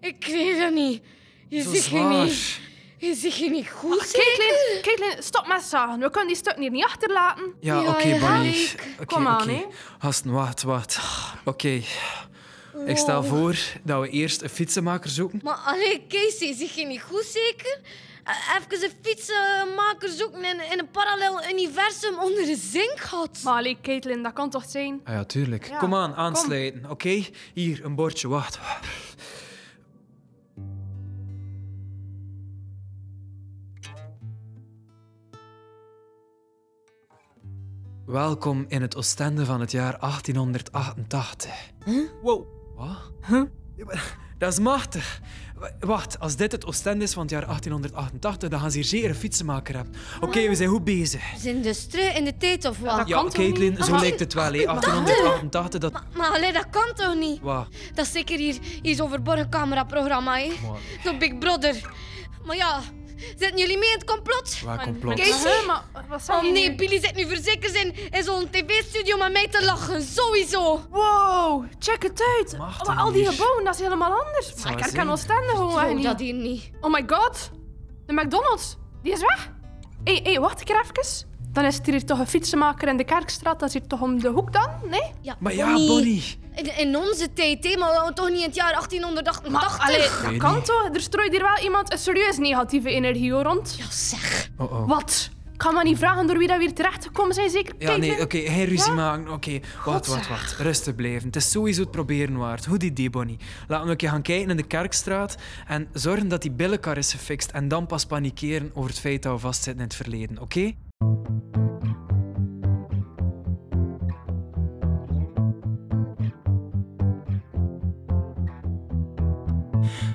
Ik 0.00 0.20
kreeg 0.20 0.58
dat 0.58 0.72
niet. 0.72 1.02
Je 1.48 1.62
zo 1.62 1.70
zegt 1.72 1.86
je 1.86 1.98
niet. 1.98 2.60
Je 2.98 3.14
zegt 3.14 3.36
je 3.36 3.50
niet 3.50 3.68
goed, 3.70 4.10
Caitlin, 4.12 4.82
Caitlin, 4.82 5.22
stop 5.22 5.46
met 5.46 5.62
zagen. 5.62 5.98
We 6.00 6.10
kunnen 6.10 6.26
die 6.28 6.36
stukken 6.36 6.62
hier 6.62 6.70
niet 6.70 6.84
achterlaten. 6.84 7.54
Ja, 7.60 7.80
Ja, 7.80 7.88
oké, 7.88 8.18
Bonnie. 8.18 8.68
Kom 9.06 9.26
aan, 9.26 9.42
oké. 9.42 9.50
hè. 9.52 9.64
Gasten, 9.98 10.30
wacht, 10.32 10.62
wacht. 10.62 10.98
Oké. 11.44 11.82
Ik 12.86 12.96
stel 12.96 13.24
voor 13.24 13.56
dat 13.82 14.00
we 14.00 14.08
eerst 14.08 14.42
een 14.42 14.48
fietsenmaker 14.48 15.10
zoeken. 15.10 15.40
Maar 15.42 15.60
alleen 15.64 16.02
Casey, 16.08 16.54
zeg 16.54 16.70
je 16.74 16.86
niet 16.86 17.02
goed 17.02 17.24
zeker? 17.24 17.80
eh, 18.26 18.56
even 18.56 18.84
een 18.84 18.96
fietsenmaker 19.02 20.08
zoeken 20.08 20.44
in, 20.44 20.70
in 20.72 20.78
een 20.78 20.90
parallel 20.90 21.48
universum 21.50 22.18
onder 22.18 22.44
de 22.44 22.56
zinkgat. 22.56 23.40
Maar 23.44 23.54
allee, 23.54 23.78
Caitlin, 23.82 24.22
dat 24.22 24.32
kan 24.32 24.50
toch 24.50 24.64
zijn? 24.68 25.00
Ah 25.04 25.14
ja, 25.14 25.24
tuurlijk. 25.24 25.68
Ja, 25.68 25.78
kom 25.78 25.94
aan, 25.94 26.14
aansluiten. 26.14 26.90
Oké? 26.90 27.24
Hier, 27.54 27.84
een 27.84 27.94
bordje. 27.94 28.28
Wacht. 28.28 28.58
Welkom 38.06 38.64
in 38.68 38.82
het 38.82 38.96
Oostende 38.96 39.44
van 39.44 39.60
het 39.60 39.70
jaar 39.70 39.98
1888. 39.98 41.52
Wow. 42.22 42.55
Wat? 42.76 43.12
Maar 43.28 44.16
Dat 44.38 44.52
is 44.52 44.58
machtig. 44.58 45.20
Wacht, 45.80 46.20
als 46.20 46.36
dit 46.36 46.52
het 46.52 46.66
Oostende 46.66 47.04
is 47.04 47.12
van 47.12 47.22
het 47.22 47.30
jaar 47.30 47.44
1888, 47.46 48.48
dan 48.48 48.60
gaan 48.60 48.70
ze 48.70 48.76
hier 48.76 48.86
zeker 48.86 49.08
een 49.08 49.14
fietsenmaker 49.14 49.74
hebben. 49.76 49.94
Oké, 50.20 50.48
we 50.48 50.54
zijn 50.54 50.68
goed 50.68 50.84
bezig. 50.84 51.32
We 51.34 51.38
zijn 51.40 51.62
dus 51.62 51.86
terug 51.86 52.16
in 52.16 52.24
de 52.24 52.36
tijd 52.36 52.64
of 52.64 52.78
wat? 52.78 52.96
dat 52.96 53.08
Ja, 53.08 53.16
kan 53.16 53.30
Caitlin, 53.32 53.70
niet? 53.72 53.84
zo 53.84 53.90
Maar- 53.90 54.00
lijkt 54.00 54.20
het 54.20 54.32
wel. 54.34 54.44
hè. 54.52 54.64
1888, 54.64 55.80
dat... 55.80 55.92
Maar 56.16 56.28
allee, 56.30 56.52
dat 56.52 56.66
kan 56.70 56.92
toch 56.94 57.14
niet? 57.14 57.40
Wat? 57.40 57.66
Dat 57.94 58.06
is 58.06 58.12
zeker 58.12 58.38
hier, 58.38 58.58
hier 58.82 58.94
zo'n 58.94 59.08
verborgen 59.08 59.48
cameraprogramma, 59.50 60.36
hè? 60.38 60.52
Big 61.18 61.38
Brother. 61.38 61.90
Maar 62.44 62.56
ja, 62.56 62.80
zitten 63.16 63.58
jullie 63.58 63.78
mee 63.78 63.88
in 63.88 63.94
het 63.94 64.04
complot? 64.04 64.60
Waar 64.64 64.82
complot? 64.82 65.18
Casey? 65.18 65.64
Maar 65.66 65.84
wat 66.08 66.22
zeg 66.22 66.36
Oh 66.36 66.42
nee, 66.42 66.68
nu? 66.68 66.76
Billy 66.76 67.00
zit 67.00 67.14
nu 67.14 67.26
verzekerd 67.26 67.74
in, 67.74 67.94
in 68.10 68.22
zo'n 68.22 68.50
tv-studio 68.50 69.16
met 69.16 69.32
mij 69.32 69.48
te 69.48 69.64
lachen. 69.64 70.02
Sowieso. 70.02 70.80
Wow, 70.90 71.64
check 71.78 72.02
het 72.02 72.22
uit. 72.38 72.58
Mag 72.58 72.86
Maar 72.86 72.96
al 72.96 73.12
die 73.12 73.26
gebouwen, 73.26 73.64
dat 73.64 73.74
is 73.74 73.80
helemaal 73.80 74.10
anders. 74.24 74.52
Maar 74.54 74.58
zou 74.62 74.74
ik 74.74 74.80
herken 74.84 75.08
Oostende 75.08 75.48
gewoon 75.48 75.94
niet. 75.94 76.04
dat 76.04 76.20
hier 76.20 76.34
niet. 76.34 76.70
Oh 76.80 76.92
my 76.92 77.04
god. 77.06 77.50
De 78.06 78.12
McDonald's, 78.12 78.76
die 79.02 79.12
is 79.12 79.20
weg. 79.20 79.50
Hé, 80.04 80.12
hey, 80.12 80.20
hey, 80.22 80.40
wacht 80.40 80.60
ik 80.60 80.68
er 80.68 80.80
even. 80.80 81.34
Dan 81.56 81.64
is 81.64 81.78
er 81.78 81.84
hier 81.90 82.04
toch 82.04 82.18
een 82.18 82.26
fietsenmaker 82.26 82.88
in 82.88 82.96
de 82.96 83.04
Kerkstraat. 83.04 83.60
Dat 83.60 83.68
is 83.68 83.74
hier 83.74 83.86
toch 83.86 84.00
om 84.00 84.20
de 84.20 84.28
hoek 84.28 84.52
dan? 84.52 84.68
Nee? 84.90 85.12
Ja, 85.20 85.36
Maar 85.38 85.54
ja, 85.54 85.72
Bonnie. 85.74 86.38
In, 86.54 86.78
in 86.78 86.96
onze 86.96 87.32
tijd, 87.32 87.76
maar 87.78 88.12
toch 88.14 88.28
niet 88.28 88.38
in 88.38 88.44
het 88.46 88.54
jaar 88.54 88.72
1888. 88.72 89.50
Maar 89.50 89.86
allee, 89.86 89.98
dat 89.98 90.30
Weet 90.30 90.38
kan 90.38 90.62
toch? 90.62 90.88
Er 90.92 91.00
strooit 91.00 91.30
hier 91.30 91.42
wel 91.42 91.58
iemand 91.62 91.92
een 91.92 91.98
serieus 91.98 92.38
negatieve 92.38 92.90
energie 92.90 93.30
rond. 93.30 93.74
Ja, 93.78 93.90
zeg. 93.90 94.50
Oh, 94.56 94.72
oh. 94.72 94.88
Wat? 94.88 95.30
Ik 95.52 95.58
kan 95.58 95.74
me 95.74 95.82
niet 95.82 95.98
vragen 95.98 96.26
door 96.26 96.38
wie 96.38 96.48
dat 96.48 96.58
weer 96.58 96.72
terechtgekomen 96.72 97.34
zijn, 97.34 97.50
zeker? 97.50 97.74
Ja, 97.78 97.96
nee, 97.96 98.20
oké, 98.20 98.38
geen 98.38 98.64
ruzie 98.64 98.90
Ja? 98.90 98.94
maken. 98.94 99.32
Oké, 99.32 99.60
wacht, 99.84 100.06
wacht, 100.06 100.28
wacht. 100.28 100.56
Rustig 100.58 100.94
blijven. 100.94 101.26
Het 101.26 101.36
is 101.36 101.50
sowieso 101.50 101.80
het 101.80 101.90
proberen 101.90 102.36
waard. 102.36 102.66
Goed 102.66 102.82
idee, 102.82 103.10
Bonnie. 103.10 103.38
Laten 103.68 103.84
we 103.84 103.90
een 103.90 103.96
keer 103.96 104.08
gaan 104.10 104.22
kijken 104.22 104.50
in 104.50 104.56
de 104.56 104.62
Kerkstraat 104.62 105.36
en 105.66 105.88
zorgen 105.92 106.28
dat 106.28 106.42
die 106.42 106.50
billenkar 106.50 106.96
is 106.96 107.12
gefixt 107.12 107.50
en 107.50 107.68
dan 107.68 107.86
pas 107.86 108.04
panikeren 108.06 108.70
over 108.74 108.90
het 108.90 109.00
feit 109.00 109.22
dat 109.22 109.32
we 109.32 109.38
vastzitten 109.38 109.82
in 109.82 109.88
het 109.88 109.94
verleden, 109.96 110.38
oké? 110.40 110.72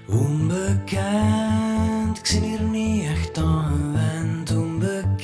Onbekend, 0.08 2.18
ik 2.18 2.26
zit 2.26 2.44
hier 2.44 2.62
niet 2.62 3.06
echt 3.06 3.38
aan 3.38 3.64
gewend. 3.64 4.56
Onbekend. 4.56 5.20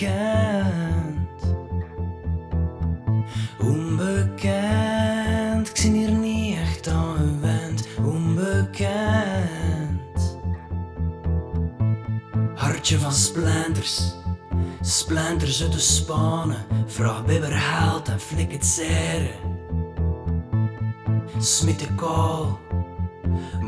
Onbekend, 3.60 5.70
ik 5.70 5.78
zit 5.78 5.92
hier 5.92 6.12
niet 6.12 6.58
echt 6.58 6.88
aan 6.88 7.16
gewend. 7.16 7.88
Onbekend. 8.06 8.78
Hartje 12.56 13.00
van 13.00 13.14
splinters, 13.14 14.14
splinters 14.88 15.64
uit 15.64 15.72
de 15.72 15.80
spanen. 15.80 16.66
Vraag 16.86 17.26
bibber 17.26 17.54
haalt 17.54 18.08
en 18.08 18.20
flik 18.20 18.52
het 18.52 18.66
zere. 18.66 19.32
Smit 21.40 21.80
de 21.80 21.96
kool. 21.96 22.60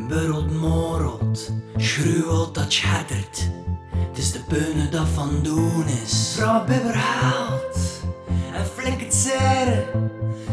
Burrelt, 0.07 0.51
morrelt, 0.59 1.51
schruwelt 1.77 2.55
dat 2.55 2.73
schettert. 2.73 3.49
Het 4.07 4.17
is 4.17 4.31
de 4.31 4.39
peunen 4.39 4.91
dat 4.91 5.07
van 5.07 5.39
doen 5.43 5.87
is. 6.03 6.33
Vrouw 6.35 6.65
Bibber 6.65 6.95
haalt 6.95 7.77
en 8.53 8.65
flink 8.65 9.01
het 9.01 9.13
zere. 9.13 9.85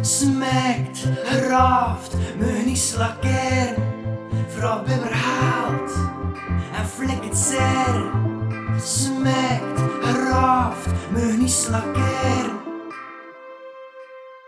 Smekt, 0.00 1.08
raaft, 1.48 2.16
me 2.38 2.62
niet 2.66 2.78
slakeren. 2.78 3.74
Vrouw 4.48 4.82
Bibber 4.82 5.14
haalt 5.14 5.92
en 6.76 6.86
flink 6.86 7.24
het 7.24 7.36
zere. 7.36 8.10
Smekt, 8.84 9.75
me 11.10 11.36
niet 11.38 11.50
slakeren. 11.50 12.64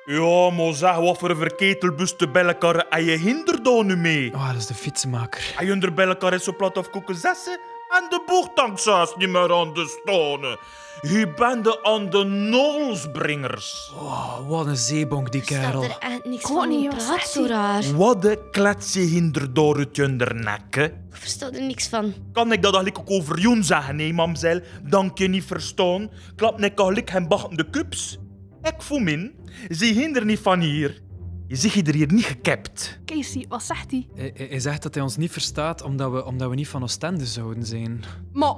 Ja, 0.04 0.50
maar 0.50 0.74
zeg, 0.74 0.96
wat 0.96 1.18
voor 1.18 1.30
een 1.30 1.36
verketelbus 1.36 2.16
te 2.16 2.28
bellenkarren 2.28 2.90
en 2.90 3.04
je 3.04 3.16
hindert 3.16 3.64
daar 3.64 3.84
nu 3.84 3.96
mee? 3.96 4.34
Oh, 4.34 4.46
dat 4.46 4.56
is 4.56 4.66
de 4.66 4.74
fietsenmaker. 4.74 5.54
En 5.58 5.66
je 5.66 5.72
onder 5.72 5.94
bellenkar 5.94 6.32
is 6.32 6.44
zo 6.44 6.52
plat 6.56 6.76
of 6.76 6.90
koeken 6.90 7.14
zessen 7.14 7.60
en 7.88 8.06
de 8.08 8.22
boegtanksaas 8.26 9.16
niet 9.16 9.28
meer 9.28 9.54
aan 9.54 9.74
de 9.74 9.98
stonen. 10.00 10.58
Je 11.00 11.32
bent 11.36 11.64
de 11.64 11.82
aan 11.84 12.10
de 12.10 12.24
nolsbringers. 12.24 13.92
Oh, 13.94 14.48
wat 14.48 14.66
een 14.66 14.76
zeebonk, 14.76 15.32
die 15.32 15.40
kerel. 15.40 15.82
er 15.82 15.96
echt 15.98 16.24
niks 16.24 16.44
van. 16.46 16.68
niet, 16.68 16.88
praat 16.88 17.28
zo 17.28 17.44
raar. 17.46 17.96
Wat 17.96 18.22
de 18.22 18.48
klets 18.50 18.92
je 18.92 19.00
hinder 19.00 19.54
door 19.54 19.78
het 19.78 19.96
nek, 20.34 20.74
hè? 20.74 20.84
Ik 20.84 20.92
versta 21.10 21.50
er 21.52 21.62
niks 21.62 21.88
van. 21.88 22.12
Kan 22.32 22.52
ik 22.52 22.62
dat 22.62 22.74
eigenlijk 22.74 22.98
ook 23.10 23.18
over 23.20 23.38
Joen 23.40 23.64
zeggen, 23.64 23.96
nee, 23.96 24.12
mamzel? 24.12 24.60
Dank 24.82 25.18
je 25.18 25.28
niet 25.28 25.44
verstaan. 25.44 26.10
Klap 26.36 26.54
ik 26.54 26.60
eigenlijk 26.78 27.10
hem 27.10 27.28
bachtende 27.28 27.70
kups. 27.70 28.18
Ik 28.62 28.74
voel 28.82 28.98
min, 28.98 29.34
zie 29.68 29.92
hinder 29.92 30.24
niet 30.24 30.38
van 30.40 30.60
hier. 30.60 31.02
Je 31.46 31.56
ziet 31.56 31.72
je 31.72 31.82
er 31.82 31.94
hier 31.94 32.12
niet 32.12 32.24
gekapt. 32.24 32.98
Casey, 33.04 33.44
wat 33.48 33.62
zegt 33.62 33.90
hij? 33.90 34.06
Hij, 34.14 34.30
hij- 34.34 34.46
hij 34.46 34.60
zegt 34.60 34.82
dat 34.82 34.94
hij 34.94 35.02
ons 35.02 35.16
niet 35.16 35.30
verstaat 35.32 35.82
omdat 35.82 36.12
we, 36.12 36.24
omdat 36.24 36.48
we 36.48 36.54
niet 36.54 36.68
van 36.68 36.82
Oostende 36.82 37.26
zouden 37.26 37.64
zijn. 37.66 38.02
Maar, 38.32 38.54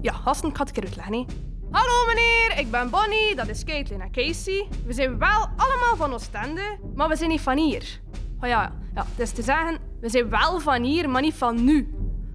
ja, 0.00 0.12
gasten, 0.12 0.48
ik 0.48 0.56
ga 0.56 0.64
het 0.64 0.68
een 0.76 0.82
keer 0.82 0.84
uitleggen. 0.84 1.14
hè. 1.14 1.24
Hallo 1.76 2.06
meneer, 2.06 2.58
ik 2.58 2.70
ben 2.70 2.90
Bonnie, 2.90 3.34
dat 3.34 3.48
is 3.48 3.64
Caitlin 3.64 4.00
en 4.00 4.10
Casey. 4.10 4.68
We 4.86 4.92
zijn 4.92 5.18
wel 5.18 5.48
allemaal 5.56 5.96
van 5.96 6.12
Oostende, 6.12 6.78
maar 6.94 7.08
we 7.08 7.16
zijn 7.16 7.30
niet 7.30 7.40
van 7.40 7.56
hier. 7.58 8.00
Oh 8.40 8.48
ja, 8.48 8.72
ja, 8.94 9.06
dus 9.16 9.30
te 9.30 9.42
zeggen, 9.42 9.78
we 10.00 10.08
zijn 10.08 10.28
wel 10.30 10.60
van 10.60 10.82
hier, 10.82 11.08
maar 11.10 11.22
niet 11.22 11.34
van 11.34 11.64
nu. 11.64 11.94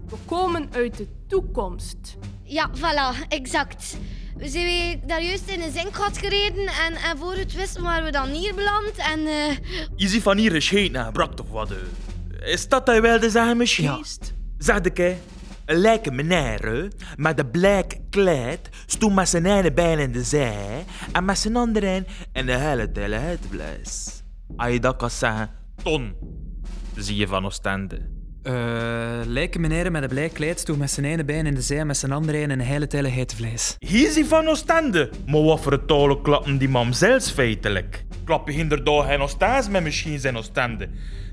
We 0.09 0.15
komen 0.25 0.69
uit 0.73 0.97
de 0.97 1.07
toekomst. 1.27 2.17
Ja, 2.43 2.69
voilà, 2.77 3.27
exact. 3.27 3.97
We 4.37 4.47
zijn 4.47 4.65
weer 4.65 4.99
daar 5.07 5.23
juist 5.23 5.49
in 5.49 5.61
een 5.61 5.71
zinkgat 5.71 6.17
gereden 6.17 6.67
en, 6.67 6.93
en 6.93 7.17
voor 7.17 7.33
het 7.33 7.53
wisten 7.53 7.83
waren 7.83 8.03
we 8.03 8.11
dan 8.11 8.27
hier 8.29 8.55
beland 8.55 8.91
en... 8.95 9.19
eh, 9.27 9.57
Je 9.95 10.07
ziet 10.07 10.21
van 10.21 10.37
hier 10.37 10.55
een 10.55 10.61
scheet 10.61 10.91
naar 10.91 11.11
brak 11.11 11.35
toch 11.35 11.49
wat? 11.49 11.71
eh. 11.71 12.51
Is 12.51 12.67
dat 12.67 12.87
hij 12.87 13.01
wilde 13.01 13.29
zeggen, 13.29 13.57
misschien? 13.57 13.83
Ja. 13.85 13.99
Zeg 14.57 14.79
ik, 14.79 14.97
hè? 14.97 15.17
Een 15.71 15.77
lijke 15.77 16.11
meneer, 16.11 16.91
met 17.15 17.39
een 17.39 17.51
blijk 17.51 17.97
kleed, 18.09 18.69
stond 18.85 19.15
met 19.15 19.29
zijn 19.29 19.45
ene 19.45 19.71
been 19.71 19.99
in 19.99 20.11
de 20.11 20.23
zij 20.23 20.85
en 21.11 21.25
met 21.25 21.37
zijn 21.37 21.55
andere 21.55 22.05
in 22.33 22.45
de 22.45 22.57
hele 22.57 22.91
tele 22.91 23.17
uitblijs. 23.17 24.23
Als 24.55 24.71
je 24.71 24.79
dat 24.79 24.95
kan 24.95 25.09
zeggen, 25.09 25.49
ton, 25.83 26.13
zie 26.95 27.15
je 27.15 27.27
van 27.27 27.45
Oostende. 27.45 28.09
Eh 28.43 29.21
lijken 29.25 29.61
meneer 29.61 29.91
met 29.91 30.03
een 30.03 30.09
blij 30.09 30.29
kleed 30.29 30.59
stond 30.59 30.79
met 30.79 30.91
zijn 30.91 31.05
ene 31.05 31.25
been 31.25 31.45
in 31.45 31.55
de 31.55 31.61
zij 31.61 31.77
en 31.79 31.87
met 31.87 31.97
zijn 31.97 32.11
andere 32.11 32.39
in 32.39 32.49
een 32.49 32.59
hele 32.59 32.87
telle 32.87 33.07
heidevlees. 33.07 33.75
Hier 33.79 34.07
is 34.07 34.15
hij 34.15 34.25
van 34.25 34.47
Oostende. 34.47 35.09
Maar 35.25 35.41
wat 35.43 35.61
voor 35.61 35.85
talen 35.85 36.21
klappen 36.21 36.57
die 36.57 36.69
mam 36.69 36.93
zelfs 36.93 37.31
feitelijk? 37.31 38.05
Klap 38.23 38.47
je 38.47 38.53
hinder 38.53 38.83
daar 38.83 39.03
geen 39.03 39.71
met 39.71 39.83
misschien 39.83 40.19
zijn 40.19 40.37
Oostende? 40.37 40.89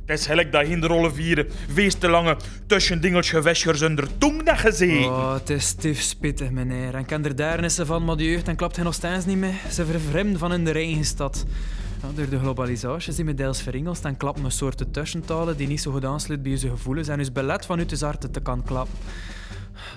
Het 0.08 0.18
is 0.18 0.26
gelijk 0.26 0.52
dat 0.52 0.66
hinder 0.66 0.90
alle 0.90 1.12
vieren 1.12 1.48
wees 1.74 1.94
te 1.94 2.08
lange 2.08 2.36
tussen 2.66 3.00
dingeltje 3.00 3.42
wäschers 3.42 3.82
onder 3.82 4.18
tong 4.18 4.42
dat 4.42 4.58
gezien. 4.58 5.04
Oh, 5.04 5.34
het 5.34 5.50
is 5.50 5.66
stief 5.66 6.00
spittig, 6.00 6.50
meneer. 6.50 6.94
En 6.94 7.06
kan 7.06 7.24
er 7.24 7.36
daarnissen 7.36 7.86
van, 7.86 8.04
maar 8.04 8.16
jeugd 8.16 8.48
en 8.48 8.56
klapt 8.56 8.76
hen 8.76 8.84
nog 8.84 8.94
steeds 8.94 9.24
niet 9.24 9.36
mee. 9.36 9.54
Ze 9.70 9.84
vervreemden 9.86 10.38
van 10.38 10.52
in 10.52 10.64
de 10.64 10.72
eigen 10.72 11.04
stad. 11.04 11.44
Door 12.14 12.28
de 12.28 12.38
globalisatie 12.38 13.12
zijn 13.12 13.26
we 13.26 13.34
deels 13.34 13.62
verringeld 13.62 14.04
en 14.04 14.16
klappen 14.16 14.44
een 14.44 14.50
soort 14.50 14.92
tussentalen 14.92 15.56
die 15.56 15.66
niet 15.66 15.80
zo 15.80 15.90
goed 15.90 16.04
aansluit 16.04 16.42
bij 16.42 16.52
je 16.52 16.58
gevoelens 16.58 17.08
en 17.08 17.18
dus 17.18 17.32
belet 17.32 17.66
van 17.66 17.78
uit 17.78 17.88
de 17.88 17.96
zarten 17.96 18.30
te 18.30 18.40
kan 18.40 18.62
klappen. 18.62 18.98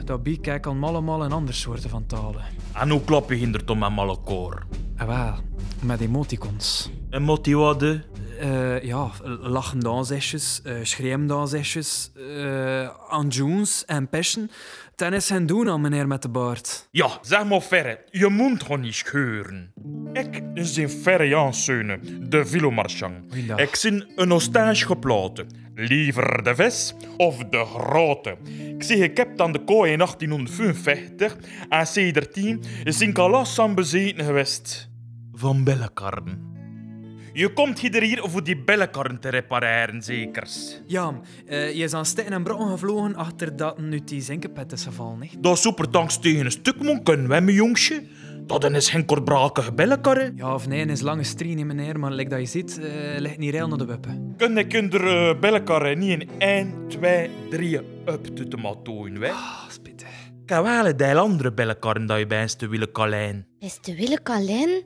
Daarbij 0.06 0.38
kijk 0.42 0.66
al 0.66 0.78
allemaal 0.82 1.24
een 1.24 1.32
ander 1.32 1.54
soorten 1.54 1.90
van 1.90 2.06
talen. 2.06 2.44
En 2.74 2.90
hoe 2.90 3.04
klap 3.04 3.30
je 3.30 3.36
hinder 3.36 3.64
toch 3.64 3.80
met 3.80 3.92
malle 3.92 4.18
koor? 4.24 4.64
En 4.96 5.08
wel, 5.08 5.36
met 5.80 6.00
emoticons. 6.00 6.92
En 7.10 7.24
eh, 8.42 8.84
ja, 8.84 9.12
lachen 9.24 9.80
dansesjes, 9.80 10.62
uh, 10.66 10.74
schreeuwen 10.84 11.28
dansesjes, 11.28 12.12
uh, 12.16 12.90
anjoens 13.08 13.86
en 13.86 14.10
peschen. 14.10 14.52
Tennis 14.96 15.30
en 15.30 15.46
doen 15.46 15.70
aan 15.70 15.82
meneer 15.82 16.08
met 16.08 16.22
de 16.22 16.30
baard. 16.30 16.88
Ja, 16.92 17.10
zeg 17.22 17.46
maar 17.46 17.62
verre, 17.62 18.00
je 18.12 18.28
moet 18.28 18.62
gewoon 18.62 18.80
niet 18.80 18.96
scheuren. 18.96 19.74
Ik 20.14 20.44
zijn 20.54 20.90
verre 20.90 21.28
Jansseunen, 21.28 22.30
de 22.30 22.46
Vilomarchang. 22.46 23.26
Goeiedag. 23.30 23.60
Ik 23.60 23.76
zin 23.76 24.12
een 24.16 24.32
ostage 24.32 24.86
geplaten. 24.86 25.48
Liever 25.76 26.44
de 26.44 26.56
vis 26.56 26.96
of 27.18 27.38
de 27.38 27.66
grote. 27.66 28.38
Ik 28.76 28.84
zeg, 28.84 28.98
ik 28.98 29.18
heb 29.18 29.38
dan 29.38 29.52
de 29.52 29.64
kooi 29.64 29.92
in 29.92 29.98
1855 29.98 31.38
en 31.70 31.88
sedertien 31.88 32.64
is 32.84 33.02
ik 33.02 33.18
al 33.18 33.30
last 33.30 33.60
aan 33.60 33.76
bezeten 33.76 34.26
geweest. 34.26 34.90
Van 35.32 35.64
bellenkarren. 35.64 36.52
Je 37.34 37.54
komt 37.54 37.80
hier 37.80 38.20
voor 38.24 38.44
die 38.44 38.58
bellenkarren 38.58 39.20
te 39.20 39.30
repareren, 39.30 40.02
zekers. 40.02 40.82
Ja, 40.86 41.20
eh, 41.46 41.76
je 41.76 41.84
is 41.84 41.94
aan 41.94 42.06
stikken 42.06 42.34
en 42.34 42.44
brokken 42.44 42.68
gevlogen 42.68 43.16
achter 43.16 43.56
dat 43.56 43.80
nu 43.80 44.02
die 44.04 44.22
zinkenpet 44.22 44.72
is 44.72 44.84
gevallen. 44.84 45.22
Hè? 45.22 45.28
Dat 45.40 45.54
is 45.54 45.62
super 45.62 45.92
dankzij 45.92 46.22
tegen 46.22 46.46
een 46.46 46.52
stuk 46.52 46.82
moet 46.82 47.04
kunnen, 47.04 47.32
hè, 47.32 47.42
mijn 47.42 47.56
jongetje. 47.56 48.04
Dat 48.46 48.72
is 48.72 48.90
geen 48.90 49.06
kortbrakige 49.06 49.74
bellenkarren. 49.74 50.34
Ja, 50.36 50.54
of 50.54 50.68
nee, 50.68 50.86
is 50.86 51.02
lange 51.02 51.24
strie 51.24 51.56
niet 51.56 51.66
meneer, 51.66 52.00
maar 52.00 52.12
like 52.12 52.30
dat 52.30 52.40
je 52.40 52.46
ziet, 52.46 52.80
eh, 52.80 53.20
ligt 53.20 53.38
niet 53.38 53.52
reil 53.52 53.68
naar 53.68 53.78
de 53.78 53.86
wippen. 53.86 54.34
Kun 54.38 54.58
ik 54.58 54.74
er 54.74 55.32
uh, 55.34 55.40
bellenkarren 55.40 56.00
niet 56.00 56.22
in 56.22 56.30
1, 56.38 56.74
2, 56.88 57.30
3 57.50 57.78
up 58.06 58.26
te 58.36 58.48
te 58.48 58.58
matoen, 58.58 59.22
hè? 59.22 59.30
Ah, 59.30 59.70
spittig. 59.70 60.10
Ik 60.44 60.50
heb 60.50 60.64
wel 60.64 60.88
een 60.88 60.98
deel 60.98 61.18
andere 61.18 61.54
bellenkarren 61.54 62.06
dat 62.06 62.20
je 62.20 62.28
bijst 62.28 62.60
te 62.60 62.68
willen 62.68 62.92
kalijn. 62.92 63.46
Is 63.60 63.80
de 63.82 63.96
Wille 63.96 64.20
Kalin? 64.24 64.84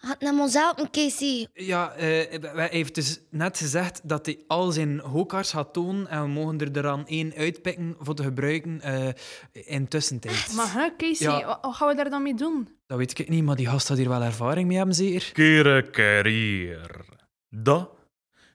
Had 0.00 0.20
naar 0.20 0.38
ons 0.38 0.54
helpen, 0.54 0.90
Casey. 0.90 1.48
Ja, 1.54 1.92
eh, 1.92 2.42
hij 2.42 2.68
heeft 2.70 2.94
dus 2.94 3.20
net 3.30 3.58
gezegd 3.58 4.00
dat 4.08 4.26
hij 4.26 4.44
al 4.46 4.70
zijn 4.72 4.98
hookars 5.00 5.50
gaat 5.50 5.72
tonen 5.72 6.08
en 6.08 6.22
we 6.22 6.28
mogen 6.28 6.58
er 6.58 6.82
dan 6.82 7.06
één 7.06 7.34
uitpikken 7.36 7.96
voor 7.98 8.14
te 8.14 8.22
gebruiken 8.22 8.80
eh, 8.80 9.08
in 9.52 9.88
tussentijd. 9.88 10.52
Maar 10.56 10.72
hè, 10.72 10.96
Casey, 10.96 11.38
Ja. 11.38 11.58
wat, 11.62 11.74
gaan 11.74 11.88
we 11.88 11.94
daar 11.94 12.10
dan 12.10 12.22
mee 12.22 12.34
doen? 12.34 12.68
Dat 12.86 12.98
weet 12.98 13.18
ik 13.18 13.28
niet, 13.28 13.44
maar 13.44 13.56
die 13.56 13.66
gast 13.66 13.88
had 13.88 13.96
hier 13.96 14.08
wel 14.08 14.22
ervaring 14.22 14.68
mee 14.68 14.76
hebben, 14.76 14.94
zeker? 14.94 15.32
Kere 15.32 15.90
kerier. 15.90 17.04
Dat 17.48 17.90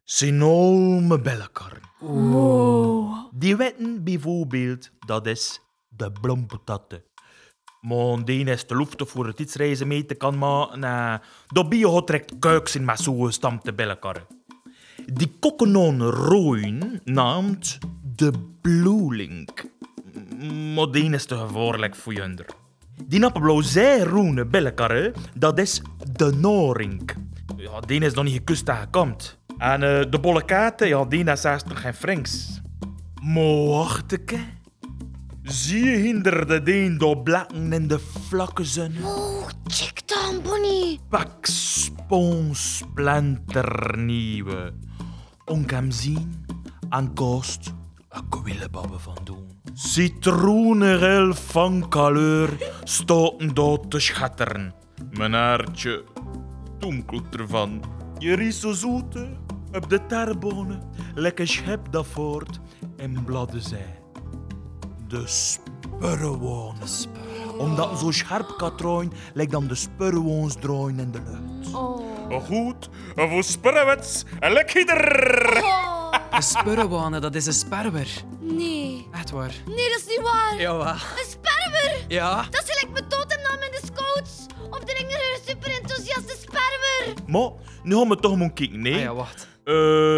zijn 0.03 0.41
al 0.41 0.73
mijn 1.01 1.21
bellenkarren. 1.23 1.81
Oh. 2.01 3.25
Die 3.33 3.55
wetten 3.55 4.03
bijvoorbeeld, 4.03 4.89
dat 5.05 5.27
is 5.27 5.59
de 5.87 6.11
blompetatte. 6.21 7.03
Maar 7.87 8.25
die 8.25 8.45
is 8.45 8.63
te 8.63 8.77
luften 8.77 9.07
voor 9.07 9.27
het 9.27 9.39
iets 9.39 9.55
reizen 9.55 9.87
mee 9.87 10.05
te 10.05 10.15
kan 10.15 10.37
maken. 10.37 10.79
Nee, 10.79 11.17
dat 11.47 11.69
bio 11.69 11.91
had 11.91 12.07
direct 12.07 12.39
kuiks 12.39 12.75
in 12.75 12.85
met 12.85 12.99
zo'n 12.99 13.25
gestampte 13.25 13.73
bellenkarren. 13.73 14.27
Die 15.05 15.31
kokkenon 15.39 16.01
rooien 16.01 17.01
naamt 17.03 17.77
de 18.15 18.31
bloelink. 18.61 19.65
Die 20.91 21.11
is 21.11 21.25
te 21.25 21.37
gevaarlijk 21.37 21.95
voor 21.95 22.13
junder. 22.13 22.45
Die 23.03 23.25
appelblauw 23.25 23.61
zijroene 23.61 24.45
bellenkarren, 24.45 25.13
dat 25.35 25.59
is 25.59 25.81
de 26.11 26.33
norink. 26.35 27.15
Ja, 27.57 27.79
die 27.79 28.01
is 28.01 28.13
nog 28.13 28.23
niet 28.23 28.33
gekust 28.33 28.69
en 28.69 28.75
gekamd. 28.75 29.37
En 29.57 29.83
eh, 29.83 30.11
de 30.11 30.19
bolle 30.19 30.45
katen, 30.45 30.87
ja, 30.87 31.05
die 31.05 31.23
is 31.23 31.43
nog 31.43 31.81
geen 31.81 31.93
Franks. 31.93 32.61
Ik, 34.07 34.39
Zie 35.45 35.83
je 35.83 35.95
hinderde 35.95 36.63
deen 36.63 36.97
door 36.97 37.17
blakken 37.17 37.73
in 37.73 37.87
de 37.87 37.99
vlakke 37.99 38.63
zon? 38.63 38.95
Oh, 39.03 39.47
check 39.67 40.01
dan, 40.07 40.41
Bonnie. 40.41 40.99
Pak 41.09 41.45
spons 41.45 42.77
splinternieuwe. 42.77 44.73
Onk 45.45 45.71
hem 45.71 45.91
zien 45.91 46.45
en 46.89 47.13
kost 47.13 47.73
een 48.09 48.29
kwillebabbe 48.29 48.99
van 48.99 49.17
doen. 49.23 49.47
Citroenengel 49.73 51.33
van 51.33 51.89
kleur 51.89 52.49
stoten 52.83 53.53
door 53.53 53.87
te 53.87 53.99
schatteren. 53.99 54.73
Mijn 55.17 55.33
haartje 55.33 56.03
tonkelt 56.79 57.35
ervan. 57.35 57.83
Je 58.17 58.35
ries 58.35 58.59
zo 58.59 58.71
zoete 58.71 59.27
op 59.71 59.89
de 59.89 60.05
tarbonen, 60.05 60.81
lekker 61.15 61.47
schep 61.47 61.91
dat 61.91 62.05
voort 62.07 62.59
en 62.97 63.23
bladden 63.23 63.61
zij. 63.61 63.94
De 65.07 65.23
spurrewonen. 65.27 66.87
Omdat 67.57 67.89
het 67.89 67.99
zo 67.99 68.11
scherp 68.11 68.53
kan 68.57 68.77
draaien, 68.77 69.11
lijkt 69.33 69.51
dan 69.51 69.67
de 69.67 69.75
spurrewoons 69.75 70.55
draaien 70.59 70.99
in 70.99 71.11
de 71.11 71.21
lucht. 71.25 71.75
Oh. 71.75 72.03
Goed, 72.45 72.89
voor 73.15 73.43
spurrewets, 73.43 74.23
lekker! 74.39 75.63
Een 76.31 76.41
spurrewane, 76.57 77.19
dat 77.19 77.35
is 77.35 77.45
een 77.45 77.53
sperwer. 77.53 78.07
Nee. 78.39 79.07
Echt 79.11 79.31
waar. 79.31 79.53
Nee, 79.65 79.89
dat 79.89 79.99
is 79.99 80.05
niet 80.07 80.21
waar. 80.21 80.55
Jawel. 80.59 80.87
Een 80.87 81.25
sperwer. 81.27 82.05
Ja? 82.07 82.45
Dat 82.49 82.63
is 82.63 82.69
gelijk 82.75 82.93
mijn 82.93 83.07
totemnaam 83.07 83.61
in 83.61 83.71
de 83.71 83.81
scouts. 83.85 84.45
Of 84.69 84.79
de 84.79 84.93
ringere 84.93 85.39
super 85.45 85.71
enthousiaste 85.81 86.35
sperwer. 86.41 87.13
Maar 87.27 87.49
nu 87.83 87.95
gaan 87.95 88.09
we 88.09 88.15
toch 88.15 88.37
maar 88.37 88.53
kijken, 88.53 88.81
nee? 88.81 88.93
Ah 88.93 89.01
ja, 89.01 89.13
wacht. 89.13 89.47
Eh, 89.63 89.73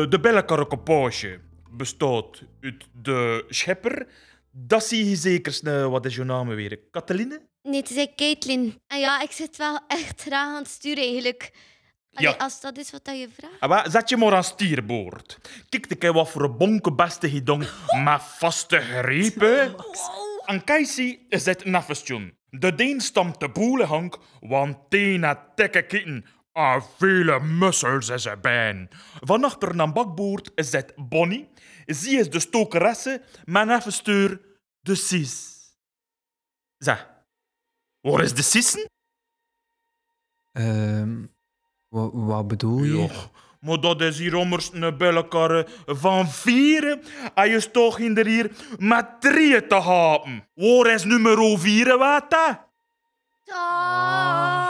de 0.10 0.18
bellenkarrekoppage 0.22 1.40
bestaat 1.72 2.44
uit 2.62 2.88
de 3.02 3.46
schepper. 3.50 4.08
Dat 4.60 4.84
zie 4.86 5.10
je 5.10 5.16
zeker. 5.16 5.90
Wat 5.90 6.06
is 6.06 6.16
jouw 6.16 6.26
naam 6.26 6.48
weer? 6.48 6.80
Kateline? 6.92 7.42
Nee, 7.62 7.80
het 7.80 7.90
is 7.92 8.08
Caitlin. 8.16 8.82
En 8.88 9.00
ja, 9.00 9.22
ik 9.22 9.32
zit 9.32 9.58
wel 9.58 9.80
echt 9.88 10.22
graag 10.22 10.48
aan 10.48 10.56
het 10.62 10.68
sturen 10.68 11.04
eigenlijk. 11.04 11.52
Allee, 12.14 12.32
Ja. 12.32 12.38
Als 12.38 12.62
dat 12.62 12.78
is 12.78 12.92
wat 12.92 13.06
dat 13.06 13.20
je 13.20 13.28
vraagt. 13.38 13.54
Ah, 13.60 13.70
wel, 13.70 13.92
Zet 13.92 14.10
je 14.10 14.18
maar 14.18 14.36
aan 14.36 14.44
stierboord. 14.44 15.38
Kijk 15.70 16.04
een 16.04 16.14
wat 16.14 16.30
voor 16.30 16.44
een 16.44 16.58
bonke 16.58 16.94
beste 16.94 17.30
gedong 17.30 17.60
met 18.04 18.22
vaste 18.22 18.80
grepen. 18.80 19.76
En 20.46 20.64
Casey 20.64 21.26
zit 21.30 21.66
neffestjoen. 21.66 22.38
De 22.50 22.76
deen 22.76 23.02
stamt 23.02 23.40
de 23.40 23.50
boele 23.50 23.86
hank, 23.86 24.18
want 24.40 24.78
tena 24.90 25.52
tekke 25.56 25.82
kitten 25.82 26.26
en 26.54 26.84
vele 26.98 27.40
mussels 27.40 28.10
in 28.10 28.20
zijn 28.20 28.42
been. 28.42 28.90
Van 29.20 29.44
achter 29.44 29.80
een 29.80 29.94
bakboord 29.94 30.52
zit 30.56 30.94
Bonnie. 30.96 31.50
Zij 31.86 32.12
is 32.14 32.30
de 32.30 32.40
stokeresse, 32.40 33.22
mijn 33.46 33.68
neffestuur 33.68 34.40
de 34.88 34.96
sis. 34.96 35.56
Zeg, 36.78 37.08
waar 38.02 38.22
is 38.24 38.34
de 38.34 38.42
sissen? 38.42 38.90
Ehm, 40.52 41.26
wa- 41.88 42.10
wat 42.12 42.48
bedoel 42.48 42.84
je? 42.84 42.98
Ja, 42.98 43.10
maar 43.60 43.80
dat 43.82 44.02
is 44.02 44.18
hier 44.18 44.36
ommers 44.36 44.70
een 44.74 44.98
bellenkarre 44.98 45.68
van 45.86 46.28
vieren. 46.30 47.02
En 47.34 47.50
je 47.50 47.72
toch 47.72 48.00
in 48.00 48.18
er 48.18 48.26
hier 48.26 48.52
met 48.78 49.22
drieën 49.22 49.68
te 49.68 49.76
hapen. 49.76 50.48
Waar 50.54 50.94
is 50.94 51.04
nummer 51.04 51.60
vier, 51.60 51.98
wat 51.98 52.30
dat? 52.30 52.60
Ah, 53.50 54.67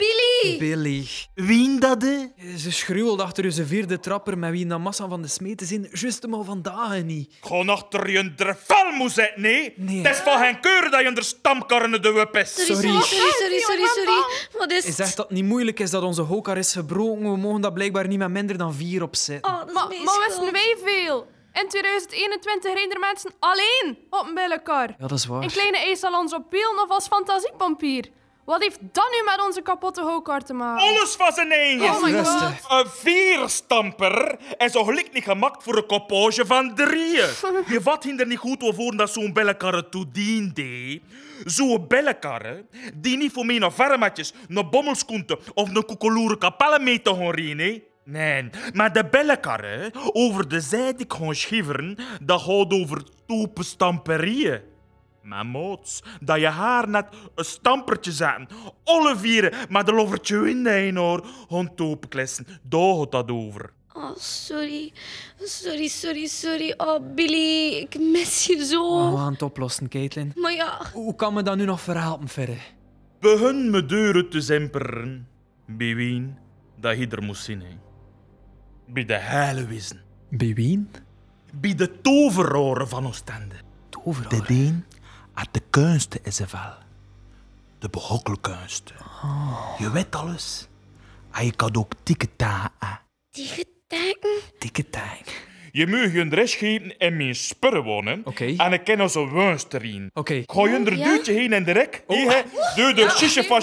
Billy. 0.00 0.58
Billy. 0.58 1.06
Wie 1.34 1.78
dat 1.80 2.00
de? 2.00 2.30
Ze 2.56 2.72
schreeuwde 2.72 3.22
achter 3.22 3.52
zijn 3.52 3.66
vierde 3.66 4.00
trapper 4.00 4.38
met 4.38 4.50
wie 4.50 4.66
dat 4.66 4.78
massa 4.78 5.08
van 5.08 5.22
de 5.22 5.28
smeten 5.28 5.66
zijn. 5.66 5.88
Juist 5.92 6.26
maar 6.26 6.44
vandaag 6.44 7.02
niet. 7.02 7.34
Gewoon 7.40 7.68
achter 7.68 8.10
je 8.10 8.34
drefel 8.34 8.90
moet 8.92 9.12
zitten, 9.12 9.40
nee? 9.42 9.72
Nee. 9.76 10.02
Het 10.02 10.14
is 10.14 10.20
van 10.22 10.38
geen 10.38 10.60
keur 10.60 10.90
dat 10.90 11.00
je 11.00 11.12
er 11.14 11.24
stamkarren 11.24 12.02
de 12.02 12.12
wep 12.12 12.36
is. 12.36 12.54
Sorry, 12.54 12.74
Sorry. 12.74 13.00
sorry, 13.00 13.30
sorry, 13.30 13.58
sorry, 13.58 13.86
sorry. 13.86 13.86
sorry. 13.86 14.58
Wat 14.58 14.72
is 14.72 14.84
Hij 14.84 14.92
zegt 14.92 15.16
dat 15.16 15.26
het 15.28 15.34
niet 15.36 15.44
moeilijk 15.44 15.80
is 15.80 15.90
dat 15.90 16.02
onze 16.02 16.22
hokar 16.22 16.56
is 16.58 16.72
gebroken. 16.72 17.30
We 17.30 17.36
mogen 17.36 17.60
dat 17.60 17.74
blijkbaar 17.74 18.06
niet 18.06 18.18
met 18.18 18.30
minder 18.30 18.58
dan 18.58 18.74
vier 18.74 19.02
opzetten. 19.02 19.50
Oh, 19.52 19.58
dat 19.58 19.68
is 19.68 19.74
Maar, 19.74 20.04
maar 20.04 20.26
wisten 20.26 20.52
wij 20.52 20.76
veel? 20.84 21.26
In 21.52 21.68
2021 21.68 22.72
rijden 22.74 22.92
er 22.94 23.00
mensen 23.00 23.30
alleen 23.38 23.98
op 24.10 24.24
een 24.28 24.34
billenkar. 24.34 24.94
Ja, 24.98 25.06
dat 25.06 25.18
is 25.18 25.26
waar. 25.26 25.42
Een 25.42 25.50
kleine 25.50 25.78
ijsalons 25.78 26.34
op 26.34 26.44
wielen 26.50 26.82
of 26.82 26.90
als 26.90 27.06
fantasiepampier. 27.06 28.08
Wat 28.50 28.62
heeft 28.62 28.78
dat 28.80 29.08
nu 29.10 29.24
met 29.24 29.46
onze 29.46 29.62
kapotte 29.62 30.02
hokar 30.02 30.40
te 30.40 30.52
maken? 30.52 30.88
Alles 30.88 31.16
zijn 31.34 31.52
eigen. 31.52 31.84
Oh 31.84 32.02
my 32.02 32.24
god. 32.24 32.52
Een 32.68 32.86
vierstamper 32.86 34.36
is 34.58 34.72
zo 34.72 34.84
gelijk 34.84 35.12
niet 35.12 35.24
gemaakt 35.24 35.62
voor 35.62 35.76
een 35.76 35.86
koppage 35.86 36.46
van 36.46 36.74
drieën. 36.74 37.28
Je 37.74 37.78
vat 37.82 38.04
er 38.04 38.26
niet 38.26 38.38
goed 38.38 38.62
over 38.62 38.96
dat 38.96 39.12
zo'n 39.12 39.32
bellenkarre 39.32 39.88
toe 39.88 40.06
diende. 40.12 41.00
Zo'n 41.44 41.86
bellenkarre 41.88 42.64
die 42.94 43.16
niet 43.16 43.32
voor 43.32 43.46
mij 43.46 43.58
naar 43.58 43.72
vermatjes, 43.72 44.32
naar 44.48 44.68
bommelskoenten 44.68 45.38
of 45.54 45.70
naar 45.70 45.84
koekeloeren 45.84 46.38
kapellen 46.38 46.82
mee 46.82 47.02
te 47.02 47.14
gaan 47.14 47.30
rijden. 47.30 47.82
Nee, 48.04 48.50
maar 48.72 48.92
de 48.92 49.04
bellenkarre 49.04 49.92
over 50.12 50.48
de 50.48 50.60
zijde 50.60 51.04
gaan 51.08 51.34
schiveren, 51.34 51.98
dat 52.22 52.40
gaat 52.40 52.72
over 52.72 53.02
toepenstamperieën. 53.26 54.69
Maar 55.30 55.46
moots, 55.46 56.02
dat 56.20 56.40
je 56.40 56.46
haar 56.46 56.88
net 56.88 57.06
een 57.34 57.44
stampertje 57.44 58.12
zetten. 58.12 58.48
Alle 58.84 59.16
vieren 59.16 59.52
met 59.68 59.88
een 59.88 59.94
lovertje 59.94 60.50
in 60.50 60.62
de 60.62 60.76
een 60.76 60.96
hoor. 60.96 61.26
Gaan 61.48 61.74
topenklessen. 61.74 62.46
Daar 62.62 62.96
gaat 62.96 63.12
dat 63.12 63.30
over. 63.30 63.72
Oh, 63.92 64.16
sorry. 64.16 64.92
Sorry, 65.38 65.88
sorry, 65.88 66.26
sorry. 66.26 66.74
Oh, 66.76 67.14
Billy, 67.14 67.72
ik 67.74 67.98
mis 67.98 68.46
je 68.46 68.64
zo. 68.64 69.10
We 69.10 69.16
gaan 69.16 69.32
het 69.32 69.42
oplossen, 69.42 69.88
Caitlin. 69.88 70.32
Maar 70.34 70.52
ja, 70.52 70.80
Hoe 70.92 71.14
kan 71.14 71.34
me 71.34 71.42
dat 71.42 71.56
nu 71.56 71.64
nog 71.64 71.80
verhelpen 71.80 72.28
verder? 72.28 72.72
Begin 73.20 73.70
me 73.70 73.86
deuren 73.86 74.28
te 74.28 74.40
zemperen. 74.40 75.28
Bij 75.66 75.94
wien? 75.94 76.38
dat 76.80 76.98
je 76.98 77.08
er 77.08 77.22
moest 77.22 77.44
zien. 77.44 77.60
Hè. 77.60 77.76
Bij 78.86 79.04
de 79.04 79.18
heile 79.18 79.66
wissen. 79.66 80.00
Bij 80.28 80.54
wien? 80.54 80.90
Bij 81.54 81.74
de 81.74 82.00
toveroren 82.00 82.88
van 82.88 83.06
Oostende. 83.06 83.54
Overal. 84.04 84.28
De 84.30 84.54
een 84.54 84.84
had 85.40 85.48
de 85.54 85.62
kunsten 85.70 86.24
in 86.24 86.32
zijn 86.32 86.48
vel. 86.48 86.74
De 87.78 87.88
behokkelkunsten. 87.88 88.96
Je 89.78 89.90
weet 89.90 90.14
alles. 90.14 90.68
En 91.30 91.44
je 91.44 91.52
kan 91.52 91.76
ook 91.76 91.92
tikken 92.02 92.36
tang. 92.36 92.70
Je 95.72 95.86
moet 95.86 96.12
je 96.12 96.20
een 96.20 96.34
rest 96.34 96.54
geven 96.54 96.98
in 96.98 97.16
mijn 97.16 97.34
spurren 97.34 97.82
wonen. 97.82 98.22
Oké. 98.24 98.54
En 98.56 98.72
ik 98.72 98.84
ken 98.84 99.00
onze 99.00 99.18
woonst 99.18 99.74
erin. 99.74 100.10
Oké, 100.14 100.34
Ik 100.34 100.50
ga 100.52 100.62
je 100.68 100.82
er 100.86 100.96
ja? 100.96 101.04
duwtje 101.04 101.32
heen 101.32 101.52
en 101.52 101.64
de 101.64 101.72
rek. 101.72 102.02
Hier, 102.08 102.44
door 102.74 102.94
de 102.94 103.10
Sisje 103.14 103.44
van 103.44 103.62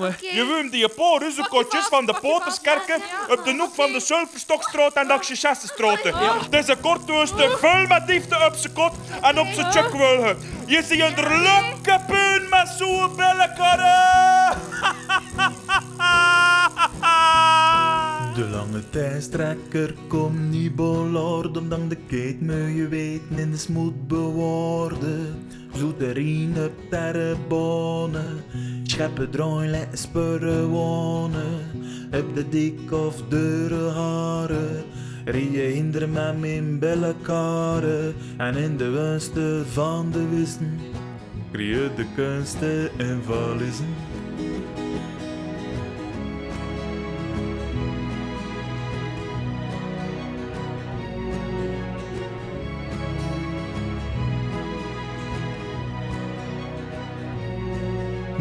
we. 0.00 0.12
Je 0.34 0.46
woont 0.46 0.72
die 0.72 0.88
paar 0.88 1.18
ruzekotjes 1.22 1.84
van 1.86 2.06
de 2.06 2.14
Poterskerken 2.20 3.00
op 3.28 3.44
de 3.44 3.56
hoek 3.58 3.74
van 3.74 3.92
de 3.92 4.00
Sulverstokstraat 4.00 4.92
en 4.92 5.06
de 5.06 5.12
Aksjesessenstraten. 5.12 6.14
Het 6.16 6.54
is 6.54 6.68
een 6.68 6.80
kortoosten 6.80 7.58
vol 7.58 7.86
met 7.88 8.06
diefte 8.06 8.44
op 8.46 8.54
zijn 8.54 8.72
kot 8.72 8.92
en 9.22 9.38
op 9.40 9.46
zijn 9.52 9.72
chuckwulgen. 9.72 10.38
Je 10.66 10.82
ziet 10.82 11.00
een 11.00 11.14
leuke 11.42 12.00
puin 12.06 12.48
met 12.50 12.68
zo'n 12.78 13.16
bellenkarren. 13.16 14.58
De 18.36 18.48
lange 18.48 18.90
tijdstrekker 18.90 19.94
komt 20.08 20.50
niet 20.50 20.74
bolord, 20.74 21.56
omdat 21.56 21.90
de 21.90 21.96
keet 22.06 22.36
je 22.74 22.86
weten 22.88 23.38
in 23.38 23.50
de 23.50 23.56
smoed 23.56 24.08
bewaarden. 24.08 25.34
Zoeterien 25.74 26.54
op 26.64 26.72
terrebonen, 26.90 28.44
scheppen 28.82 29.30
draaien, 29.30 29.70
letten 29.70 30.68
wonen. 30.68 31.60
Op 32.12 32.34
de 32.34 32.48
dik 32.48 32.92
of 32.92 33.22
dure 33.28 33.90
haren, 33.90 34.84
rie 35.24 35.50
je 35.50 35.62
hinder 35.62 36.08
met 36.08 36.40
mijn 36.40 36.78
bellenkaren. 36.78 38.14
En 38.36 38.56
in 38.56 38.76
de 38.76 38.90
winsten 38.90 39.66
van 39.66 40.10
de 40.10 40.28
wissen, 40.28 40.78
creëer 41.52 41.90
de 41.96 42.06
kunsten 42.14 42.90
en 42.98 43.22
valissen. 43.24 44.05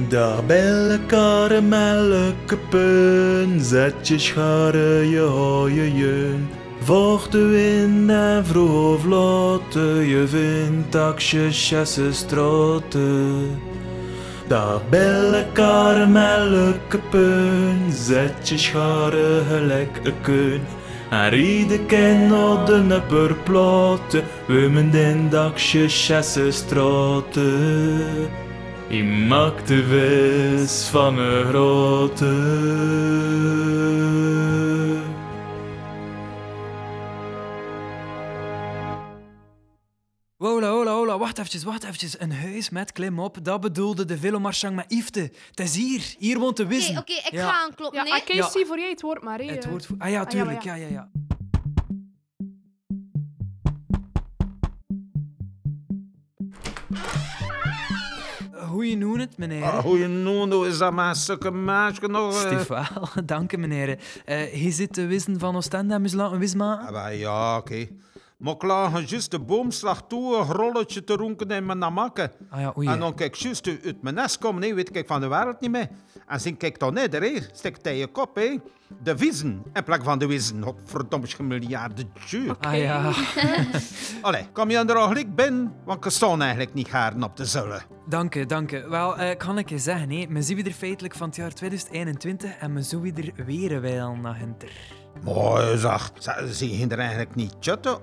Daar 0.09 0.43
bellen 0.43 1.05
karamelke 1.05 2.57
pun, 2.69 3.59
zet 3.61 4.07
je 4.07 4.19
scharen, 4.19 5.09
je 5.09 5.19
hooie 5.19 5.93
jeun. 5.93 6.49
Vocht 6.79 7.31
de 7.31 7.45
wind 7.45 8.09
en 8.09 8.45
vroeg 8.45 9.05
of 9.05 9.73
je 9.73 10.23
vindt 10.27 10.91
taksje, 10.91 11.47
chasse 11.51 12.13
straten. 12.13 13.59
Daar 14.47 14.79
bellen 14.89 15.45
karamelke 15.53 16.99
pun, 17.09 17.79
zet 17.89 18.49
je 18.49 18.57
scharen 18.57 19.45
gelijk 19.45 19.99
een 20.03 20.21
keun. 20.21 20.61
En 21.09 21.29
rieden 21.29 21.85
ken 21.85 22.33
op 22.33 22.65
de 22.65 22.77
nepperplaten, 22.77 24.23
we 24.47 24.69
men 24.71 24.91
den 24.91 25.29
chasse 25.87 26.51
straten. 26.51 28.43
Je 28.89 29.03
maakt 29.03 29.67
de 29.67 29.83
vis 29.83 30.87
van 30.87 31.17
een 31.17 31.45
grote. 31.45 32.33
Hola, 40.37 40.69
hola, 40.69 40.91
hola, 40.91 41.17
wacht 41.17 41.37
eventjes, 41.37 41.63
wacht 41.63 41.83
eventjes. 41.83 42.19
Een 42.19 42.31
huis 42.31 42.69
met 42.69 42.91
klim 42.91 43.19
op, 43.19 43.37
dat 43.41 43.61
bedoelde 43.61 44.05
de 44.05 44.17
Velomarchang 44.17 44.75
met 44.75 44.85
Ifte. 44.91 45.31
Het 45.49 45.59
is 45.59 45.75
hier, 45.75 46.15
hier 46.19 46.39
woont 46.39 46.57
de 46.57 46.63
Oké, 46.63 46.73
wissen. 46.73 46.97
oké, 46.97 47.11
ik 47.13 47.31
Ja. 47.31 47.49
ga 47.49 47.61
aankloppen. 47.63 47.97
Ja, 47.97 48.03
nee? 48.03 48.13
ah, 48.13 48.25
Casey, 48.25 48.65
voor 48.65 48.79
jij 48.79 48.89
het 48.89 49.01
woord 49.01 49.23
maar. 49.23 49.39
hè. 49.39 49.45
Het 49.45 49.65
woord 49.69 49.85
voor... 49.85 49.95
Ah 49.99 50.09
ja, 50.09 50.25
tuurlijk, 50.25 50.61
ja. 50.63 50.75
ja, 50.75 50.87
ja, 50.87 51.09
Hoe 58.75 58.89
je 58.89 58.97
noemt 58.97 59.19
het, 59.19 59.37
meneer? 59.37 59.63
Ah, 59.63 59.83
Hoe 59.83 59.99
je 59.99 60.07
noemde, 60.07 60.67
is 60.67 60.77
dat 60.77 60.93
maar 60.93 61.15
stukke 61.15 61.51
meisje 61.51 62.07
nog? 62.07 62.33
eh? 62.33 62.39
Stefan, 62.39 62.85
dank 63.25 63.53
u, 63.53 63.57
meneer. 63.57 63.99
Je 64.53 64.71
zit 64.71 64.93
te 64.93 65.05
wissen 65.05 65.39
van 65.39 65.55
Oostende 65.55 65.93
en 65.93 66.01
moet 66.01 66.13
laten 66.13 66.39
wisma. 66.39 66.89
Ah, 66.93 67.19
ja, 67.19 67.57
oké. 67.57 67.87
Maar 68.37 68.53
ik 68.53 68.63
lag 68.63 69.09
juist 69.09 69.31
de 69.31 69.39
boomslag 69.39 70.07
toe, 70.07 70.37
een 70.37 70.43
rolletje 70.43 71.03
te 71.03 71.15
ronken 71.15 71.49
in 71.49 71.65
mijn 71.65 71.77
namakken. 71.77 72.31
Ah 72.49 72.59
ja, 72.59 72.73
oei. 72.77 72.87
En 72.87 72.99
dan 72.99 73.15
kijk 73.15 73.35
ik 73.35 73.41
juist 73.41 73.67
uit 73.67 74.01
mijn 74.01 74.15
nest 74.15 74.37
komen, 74.37 74.61
nee, 74.61 74.73
weet 74.73 74.95
ik 74.95 75.07
van 75.07 75.21
de 75.21 75.27
wereld 75.27 75.59
niet 75.59 75.71
meer. 75.71 75.89
En 76.27 76.39
zie 76.39 76.55
kijk 76.55 76.79
dan 76.79 76.93
neder, 76.93 77.21
hè. 77.21 77.39
hij 77.81 77.97
je 77.97 78.07
kop, 78.07 78.35
hè. 78.35 78.55
De 79.03 79.17
vissen, 79.17 79.63
in 79.73 79.83
plek 79.83 80.03
van 80.03 80.19
de 80.19 80.25
wissen. 80.27 80.63
Godverdomme, 80.63 81.27
miljarden 81.39 82.11
tje. 82.25 82.55
Ah 82.59 82.77
ja, 82.77 83.11
Allee, 84.21 84.47
kom 84.51 84.69
je 84.69 84.77
er 84.77 84.95
al 84.95 85.07
gelijk 85.07 85.35
binnen, 85.35 85.73
want 85.85 86.05
ik 86.05 86.11
sta 86.11 86.37
eigenlijk 86.37 86.73
niet 86.73 86.87
garen 86.87 87.23
op 87.23 87.37
de 87.37 87.45
zullen. 87.45 87.83
dank 88.07 88.35
u, 88.35 88.45
dank 88.45 88.71
u. 88.71 88.83
Wel, 88.87 89.17
eh, 89.17 89.37
kan 89.37 89.57
ik 89.57 89.69
je 89.69 89.77
zeggen, 89.77 90.09
hè, 90.09 90.25
me 90.29 90.41
zien 90.41 90.57
we 90.57 90.63
er 90.63 90.71
feitelijk 90.71 91.15
van 91.15 91.27
het 91.27 91.35
jaar 91.35 91.53
2021 91.53 92.57
en 92.57 92.73
me 92.73 92.81
zien 92.81 93.01
we 93.01 93.31
er 93.35 93.45
weer 93.45 93.81
wel 93.81 94.15
naar 94.15 94.37
hinter. 94.37 95.04
Mooi 95.23 95.77
zeg, 95.77 96.11
Ze- 96.19 96.47
zie 96.51 96.77
je 96.77 96.87
er 96.87 96.99
eigenlijk 96.99 97.35
niet 97.35 97.53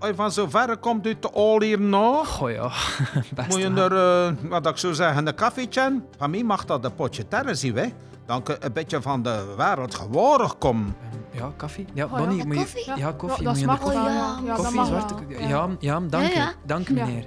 je 0.01 0.15
van 0.15 0.33
zo 0.33 0.47
ver 0.49 0.77
komt 0.77 1.07
uit 1.07 1.23
de 1.23 1.31
al 1.31 1.61
hier 1.63 1.81
nog? 1.81 2.29
Goh 2.29 2.51
ja, 2.51 2.63
best 3.35 3.49
Moet 3.49 3.59
je 3.59 3.69
er, 3.71 4.27
eh, 4.27 4.33
wat 4.51 4.67
ik 4.67 4.77
zou 4.77 4.95
zeggen, 4.95 5.27
een 5.27 5.35
koffietje? 5.35 6.01
Van 6.17 6.31
mij 6.31 6.43
mag 6.43 6.65
dat 6.65 6.85
een 6.85 6.95
potje 6.95 7.29
terre 7.29 7.55
zien, 7.55 7.77
hè? 7.77 7.87
Dan 8.27 8.43
kun 8.43 8.57
je 8.61 8.67
een 8.67 8.73
beetje 8.73 9.03
van 9.03 9.23
de 9.23 9.55
wereld 9.57 9.95
geworden 9.95 10.59
komen. 10.59 10.95
Ja, 11.31 11.53
koffie. 11.57 11.87
Ja, 11.95 12.09
ja. 12.13 12.17
Bonnie, 12.19 12.41
Een 12.41 12.47
moet 12.47 12.57
je... 12.57 12.63
koffie? 12.63 12.93
Ja, 12.97 13.13
koffie. 13.17 13.45
Ja, 13.45 13.53
dat 13.53 13.61
moet 13.67 13.79
je. 13.81 13.87
Oh, 13.87 13.93
ja. 13.93 14.09
ja, 14.09 14.37
Ja, 14.47 14.55
Koffie, 14.55 14.75
mag 14.77 14.87
zwarte 14.87 15.15
koffie. 15.15 15.49
Ja, 15.49 15.69
ja, 15.81 16.01
dank 16.01 16.27
Ja, 16.33 16.39
ja. 16.41 16.49
u. 16.51 16.55
Dank 16.67 16.89
u, 16.89 16.97
Ja. 16.97 17.05
meneer. 17.05 17.27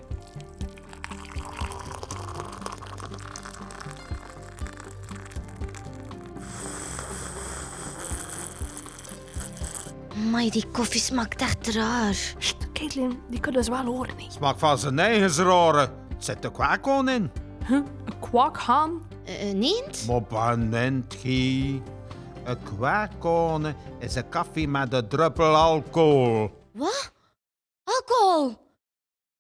Maar 10.35 10.49
die 10.49 10.65
koffie 10.71 11.01
smaakt 11.01 11.41
echt 11.41 11.67
raar. 11.67 12.13
Sst, 12.13 12.71
Caitlin, 12.73 13.21
die 13.29 13.39
kunnen 13.39 13.63
ze 13.63 13.71
wel 13.71 13.85
horen. 13.85 14.17
hè. 14.17 14.25
Smaak 14.31 14.59
van 14.59 14.77
zijn 14.77 14.99
eigen 14.99 15.29
zraren. 15.29 15.93
Zet 16.17 16.41
de 16.41 16.51
kwaakon 16.51 17.09
in. 17.09 17.31
Huh? 17.67 17.83
Een 18.05 18.19
kwakhaan? 18.19 19.07
Eh, 19.25 19.49
eh, 19.49 19.55
niet? 19.55 20.03
Moppanent, 20.07 21.15
Guy. 21.21 21.81
Een 22.43 22.63
kwaakon 22.63 23.75
is 23.99 24.15
een 24.15 24.29
koffie 24.29 24.67
met 24.67 24.93
een 24.93 25.07
druppel 25.07 25.55
alcohol. 25.55 26.51
Wat? 26.73 27.11
Alcohol! 27.83 28.57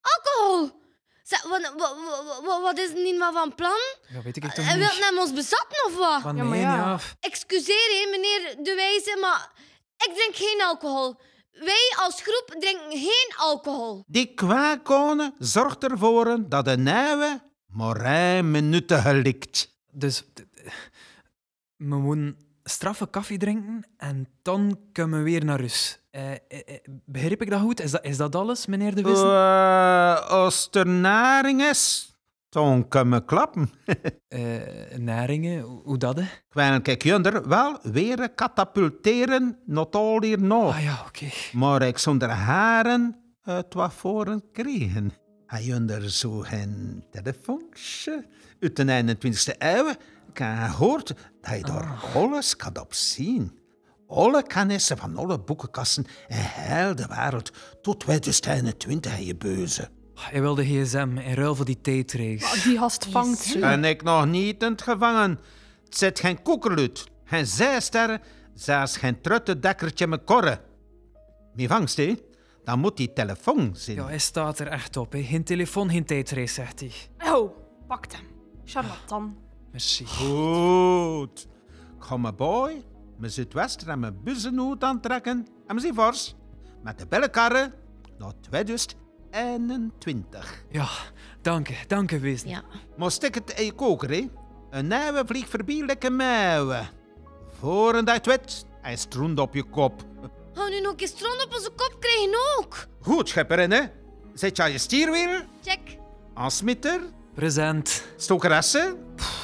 Alcohol! 0.01 0.83
Zeg, 1.23 1.43
wat, 1.43 1.73
wat, 1.77 1.95
wat, 2.45 2.61
wat 2.61 2.77
is 2.79 2.93
niet 2.93 3.17
wat 3.17 3.33
van 3.33 3.55
plan? 3.55 3.79
Ja, 4.13 4.21
weet 4.21 4.37
ik 4.37 4.43
echt 4.43 4.55
toch 4.55 4.65
Hij 4.65 4.75
niet. 4.77 4.87
wil 4.97 5.05
hem 5.07 5.17
ons 5.19 5.33
bezatten 5.33 5.85
of 5.85 5.97
wat? 5.97 6.21
Van 6.21 6.35
Ja, 6.35 6.43
maar 6.43 6.51
nee, 6.51 6.61
ja. 6.61 6.75
ja. 6.75 6.99
Excuseer, 7.19 7.89
hè, 8.03 8.07
meneer 8.11 8.63
De 8.63 8.75
Wijze, 8.75 9.17
maar 9.21 9.51
ik 9.97 10.11
drink 10.15 10.35
geen 10.35 10.61
alcohol. 10.67 11.15
Wij 11.51 11.93
als 11.99 12.21
groep 12.21 12.61
drinken 12.61 12.99
geen 12.99 13.33
alcohol. 13.37 14.03
Die 14.07 14.33
kwaakon 14.33 15.33
zorgt 15.39 15.83
ervoor 15.83 16.49
dat 16.49 16.65
de 16.65 16.77
nieuwe 16.77 17.41
maar 17.65 18.45
minuten 18.45 19.01
gelikt. 19.01 19.77
Dus 19.91 20.23
we 21.75 21.95
moeten 21.95 22.37
straffe 22.63 23.05
koffie 23.05 23.37
drinken 23.37 23.87
en 23.97 24.27
dan 24.41 24.79
kunnen 24.91 25.17
we 25.17 25.23
weer 25.23 25.45
naar 25.45 25.59
rust. 25.59 26.03
Eh, 26.11 26.31
eh, 26.31 26.37
eh, 26.47 26.77
begrijp 27.05 27.41
ik 27.41 27.49
dat 27.49 27.61
goed? 27.61 27.81
Is 27.81 27.91
dat, 27.91 28.03
is 28.05 28.17
dat 28.17 28.35
alles, 28.35 28.65
meneer 28.65 28.95
De 28.95 29.01
Wissen? 29.01 29.27
Uh, 29.27 30.29
als 30.29 30.67
er 30.71 30.87
naring 30.87 31.61
is, 31.61 32.14
kan 32.87 33.09
me 33.09 33.25
klappen. 33.25 33.69
Eh, 34.27 34.97
naringen, 34.97 35.61
hoe- 35.61 35.97
dat? 35.97 36.19
Kwijl 36.49 36.81
kijk 36.81 37.03
junder 37.03 37.47
wel 37.47 37.79
weer 37.81 38.29
katapulteren, 38.29 39.57
not 39.65 39.95
al 39.95 40.21
hier 40.21 40.41
nog. 40.41 40.75
Ah 40.75 40.83
ja, 40.83 41.03
oké. 41.07 41.25
Maar 41.51 41.81
ik 41.81 41.97
zonder 41.97 42.29
haren 42.29 43.15
uit 43.41 43.73
wat 43.73 43.93
voren 43.93 44.43
kregen. 44.51 45.13
Hij 45.45 45.63
junder 45.63 46.09
zo 46.11 46.39
geen 46.39 47.03
telefoontje 47.11 48.25
uit 48.59 48.75
de 48.75 49.15
21ste 49.15 49.55
eeuw. 49.57 49.89
Ik 50.29 50.37
heb 50.37 50.57
gehoord 50.69 51.13
dat 51.41 51.57
je 51.57 51.63
daar 51.63 51.99
alles 52.13 52.55
kan 52.55 52.79
op 52.79 52.93
zien. 52.93 53.59
Alle 54.07 54.43
kennissen 54.43 54.97
van 54.97 55.17
alle 55.17 55.39
boekenkassen 55.39 56.05
in 56.27 56.35
heel 56.37 56.95
de 56.95 57.07
wereld 57.07 57.51
tot 57.81 57.99
2021 57.99 59.11
heb 59.15 59.25
je 59.25 59.35
beuze. 59.35 59.89
Hij 60.19 60.41
wilde 60.41 60.63
gsm 60.65 61.17
in 61.17 61.33
ruil 61.33 61.55
voor 61.55 61.65
die 61.65 61.81
tijdreis. 61.81 62.43
Ah, 62.43 62.63
Die 62.63 62.77
gast 62.77 63.05
vangt 63.05 63.39
ze. 63.39 63.59
En 63.59 63.83
ik 63.83 64.03
nog 64.03 64.25
niet 64.25 64.63
in 64.63 64.71
het 64.71 64.81
gevangen. 64.81 65.39
Het 65.85 65.97
zit 65.97 66.19
geen 66.19 66.41
koekerlut. 66.41 67.07
Geen 67.23 67.45
zijster, 67.45 68.21
zelfs 68.53 68.97
geen 68.97 69.21
trutte 69.21 69.59
dekkertje 69.59 70.07
met 70.07 70.23
korren. 70.23 70.59
Mijn 71.53 71.67
vangst, 71.67 71.97
hè? 71.97 72.15
Dan 72.63 72.79
moet 72.79 72.97
die 72.97 73.13
telefoon 73.13 73.69
zijn. 73.75 73.97
Ja, 73.97 74.05
hij 74.05 74.17
staat 74.19 74.59
er 74.59 74.67
echt 74.67 74.97
op. 74.97 75.11
Hè. 75.11 75.23
Geen 75.23 75.43
telefoon, 75.43 75.89
geen 75.89 76.05
tijdreis, 76.05 76.53
zegt 76.53 76.79
hij. 76.79 76.91
Oh, 77.33 77.57
pakt 77.87 78.13
hem. 78.15 78.25
Charlatan. 78.65 79.37
Merci. 79.71 80.05
Goed. 80.05 81.47
Ik 81.97 82.03
ga 82.03 82.17
mijn 82.17 82.35
boy, 82.35 82.83
mijn 83.17 83.31
zuidwester 83.31 83.89
en 83.89 83.99
mijn 83.99 84.23
bussenhoed 84.23 84.83
aantrekken 84.83 85.47
en 85.67 85.75
mijn 85.75 85.93
vors 85.93 86.35
met 86.83 86.99
de 86.99 87.07
bellenkarren 87.07 87.73
naar 88.17 88.33
2021. 89.35 90.63
Ja, 90.69 90.87
dank 91.41 91.69
u, 91.69 91.73
dank 91.87 92.11
u, 92.11 92.19
wezen. 92.19 92.49
Ja. 92.49 92.63
Maar 92.97 93.11
stik 93.11 93.35
het 93.35 93.53
in 93.59 93.65
je 93.65 93.71
koker, 93.71 94.09
hè? 94.09 94.29
Een 94.69 94.87
nieuwe 94.87 95.23
vliegt 95.25 95.49
voorbij, 95.49 95.85
lekker 95.85 96.11
meeuwen. 96.11 96.89
Voor 97.59 97.95
een 97.95 98.05
dat 98.05 98.25
weet, 98.25 98.65
hij 98.81 98.97
op 99.35 99.53
je 99.53 99.63
kop. 99.63 100.03
Gaan 100.53 100.69
nu 100.69 100.81
nog 100.81 100.93
een 100.97 101.07
stront 101.07 101.45
op 101.45 101.53
onze 101.53 101.69
kop 101.69 101.95
krijgen 101.99 102.35
ook? 102.57 102.87
Goed, 103.01 103.29
schepperin, 103.29 103.71
hè? 103.71 103.81
Zet 104.33 104.57
je 104.57 104.63
aan 104.63 104.71
je 104.71 104.77
stierwiel? 104.77 105.41
Check. 105.61 105.97
Aansmitter? 106.33 106.99
Present. 107.33 108.03
Stokeressen? 108.17 108.95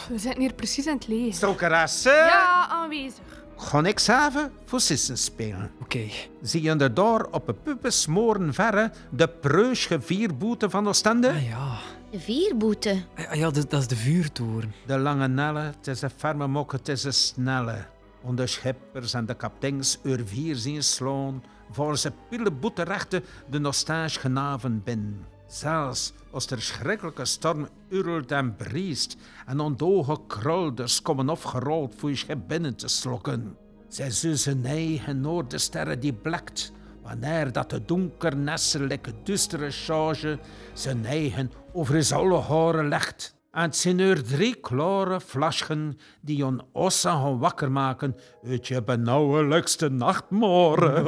We 0.10 0.18
zitten 0.18 0.42
hier 0.42 0.54
precies 0.54 0.88
aan 0.88 0.96
het 0.96 1.08
lezen. 1.08 1.34
Stokeressen? 1.34 2.14
Ja, 2.16 2.68
aanwezig. 2.70 3.41
Ga 3.62 3.84
ik 3.84 4.00
even 4.00 4.52
voor 4.66 4.80
sissen 4.80 5.18
spelen. 5.18 5.72
Oké. 5.82 6.08
Zie 6.42 6.62
je 6.62 6.76
er 6.76 6.94
daar 6.94 7.26
op 7.26 7.48
een 7.48 7.62
puppen 7.64 7.94
smoren 7.94 8.54
verre 8.54 8.92
de 9.10 9.28
preusche 9.28 10.02
vierboete 10.02 10.70
van 10.70 10.88
Oostende? 10.88 11.30
Ah 11.30 11.48
ja. 11.48 11.78
De 12.12 12.20
vierboete. 12.20 13.04
Ah, 13.16 13.36
ja, 13.36 13.50
dat, 13.50 13.70
dat 13.70 13.80
is 13.80 13.88
de 13.88 13.96
vuurtoren. 13.96 14.74
De 14.86 14.98
lange 14.98 15.28
nelle, 15.28 15.60
het 15.60 15.88
is 15.88 16.02
een 16.02 16.10
ferme 16.10 16.48
mok, 16.48 16.72
het 16.72 16.88
is 16.88 17.04
een 17.04 17.14
snelle. 17.14 17.86
En 18.28 18.36
de 18.36 18.48
schippers 18.48 19.14
en 19.14 19.26
de 19.26 19.34
kapteins 19.34 20.00
ur 20.04 20.22
vier 20.26 20.56
zien 20.56 20.84
slaan, 20.84 21.44
voor 21.72 21.98
ze 21.98 22.12
pilleboete 22.30 22.84
rechten 22.84 23.24
de 23.50 23.60
nostalge 23.60 24.20
genaven 24.20 24.84
bin. 24.84 25.26
Zelfs 25.52 26.14
als 26.32 26.50
er 26.50 26.62
schrikkelijke 26.62 27.26
storm 27.26 27.68
urelt 27.90 28.32
en 28.32 28.56
briest 28.56 29.18
en 29.46 29.60
ondoge 29.60 30.18
krolders 30.28 31.02
komen 31.02 31.30
opgerold 31.30 31.94
voor 31.98 32.10
je 32.10 32.16
schip 32.16 32.40
binnen 32.48 32.76
te 32.76 32.88
slokken. 32.88 33.58
Zij 33.88 34.12
zussen 34.12 34.66
eigen 34.66 35.22
noordensterren 35.22 36.00
die 36.00 36.14
blekt, 36.14 36.72
wanneer 37.02 37.52
dat 37.52 37.70
de 37.70 37.86
donker 37.86 38.38
nesselijke 38.38 39.14
dustere 39.24 39.72
charge 39.72 40.40
zijn 40.74 41.06
eigen 41.06 41.52
over 41.74 42.04
zijn 42.04 42.20
alle 42.20 42.40
haren 42.40 42.88
legt. 42.88 43.36
En 43.52 43.62
het 43.62 43.76
zijn 43.76 44.00
er 44.00 44.24
drie 44.24 44.56
klare 44.56 45.22
flasken 45.22 45.98
die 46.22 46.46
on 46.46 46.62
ossen 46.72 47.12
gaan 47.12 47.40
wakker 47.40 47.72
maken 47.72 48.16
uit 48.46 48.68
je 48.68 48.84
benauwelijkste 48.84 49.90
nachtmoren. 49.90 51.06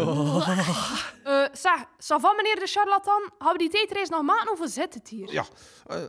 Eh, 1.24 1.33
zeg, 1.54 1.86
ça 1.98 2.18
va, 2.20 2.34
meneer 2.34 2.60
de 2.60 2.68
charlatan? 2.68 3.32
We 3.40 3.58
die 3.58 3.70
tijdreis 3.70 4.10
nog 4.10 4.22
maken 4.22 4.52
of 4.52 4.58
hoe 4.58 4.68
zit 4.68 4.94
het 4.94 5.08
hier? 5.08 5.32
Ja, 5.32 5.46
eh, 5.88 6.04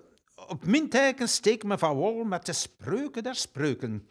op 0.46 0.66
mijn 0.66 0.88
teken 0.88 1.28
steek 1.28 1.64
me 1.64 1.78
van 1.78 1.98
wal 1.98 2.24
met 2.24 2.46
de 2.46 2.52
spreuken 2.52 3.22
der 3.22 3.34
spreuken. 3.34 4.08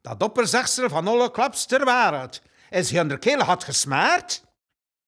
Dat 0.00 0.22
opperzegsel 0.22 0.88
van 0.88 1.08
alle 1.08 1.30
klaps 1.30 1.66
ter 1.66 1.84
wereld. 1.84 2.42
Is 2.70 2.90
hij 2.90 3.00
onder 3.00 3.18
keel 3.18 3.40
had 3.40 3.64
gesmaard? 3.64 4.44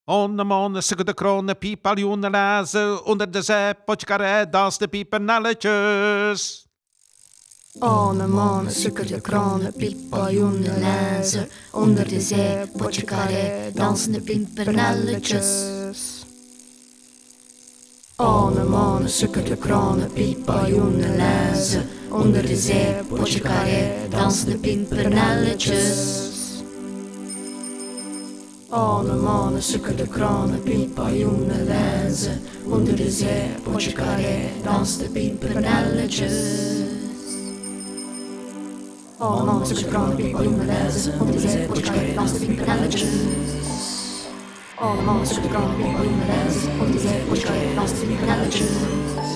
Onder 0.04 0.46
mannen 0.46 0.82
sukken 0.82 1.06
de 1.06 1.14
kronen, 1.14 1.58
piepaljoenen 1.58 2.30
lazen. 2.30 3.04
Onder 3.04 3.30
de 3.30 3.42
zij, 3.42 3.74
potje 3.74 4.06
karij, 4.06 4.50
dans 4.50 4.78
de 4.78 4.88
piepernelletjes. 4.88 6.67
Anne, 7.80 8.26
mannen, 8.26 8.72
sukkerde 8.72 9.20
kranen, 9.20 9.72
piepaljoenen, 9.72 10.78
lijzen. 10.78 11.48
Onder 11.72 12.08
de 12.08 12.20
zee, 12.20 12.66
potje 12.76 13.04
carré, 13.04 13.70
dansende 13.74 14.20
pimpernelletjes. 14.20 15.74
Anne, 18.16 18.64
mannen, 18.64 19.10
sukkerde 19.10 19.56
kranen, 19.56 20.12
piepaljoenen, 20.12 21.16
lijzen. 21.16 21.82
Onder 22.10 22.46
de 22.46 22.56
zee, 22.56 22.94
potje 23.08 23.40
carré, 23.40 23.92
dansende 24.10 24.56
pimpernelletjes. 24.56 26.26
Anne, 28.68 29.14
mannen, 29.14 29.62
sukkerde 29.62 30.06
kranen, 30.08 30.62
piepaljoenen, 30.62 31.64
lijzen. 31.64 32.40
Onder 32.64 32.96
de 32.96 33.10
zee, 33.10 33.48
potje 33.62 33.92
carré, 33.92 34.50
de 34.56 34.62
dansen 34.62 34.98
de 34.98 35.08
pimpernelletjes. 35.08 36.87
Allemaal 39.18 39.66
zo'n 39.66 39.88
kraan, 39.88 40.14
piepaljoenen, 40.14 40.66
lijzen, 40.66 41.20
onder 41.20 41.34
de 41.34 41.48
zee, 41.48 41.66
potje 41.66 42.14
dansen 42.14 42.40
de 42.40 42.46
pimpernelletjes. 42.46 43.02
Billy! 43.02 43.58
Oh, 49.16 49.27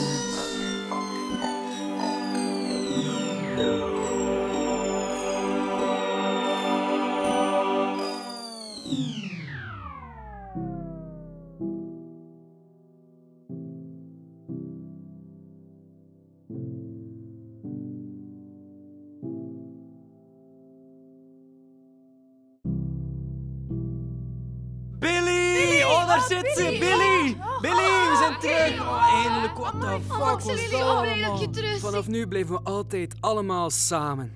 daar 26.12 26.26
zit 26.28 26.52
ze! 26.56 26.62
Billy! 26.62 27.36
Billy, 27.60 27.90
we 28.10 28.16
zijn 28.18 28.40
terug! 28.40 28.80
Oh, 28.80 29.22
eindelijk, 29.22 29.58
what 29.58 29.80
the 29.80 29.98
fuck 30.08 30.40
was 30.40 30.70
dat 30.70 30.80
oh, 30.80 30.88
allemaal? 30.88 31.48
Vanaf 31.78 32.08
nu 32.08 32.26
blijven 32.26 32.54
we 32.54 32.60
altijd 32.62 33.14
allemaal 33.20 33.70
samen. 33.70 34.32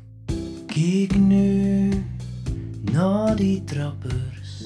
Kijk 0.66 1.18
nu 1.18 1.88
naar 2.82 3.36
die 3.36 3.64
trappers 3.64 4.62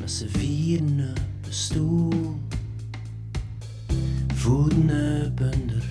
met 0.00 0.10
z'n 0.10 0.28
vieren 0.28 1.10
op 1.10 1.46
een 1.46 1.52
stoel. 1.52 2.38
Voeten 4.34 5.26
op 5.26 5.40
onder, 5.40 5.84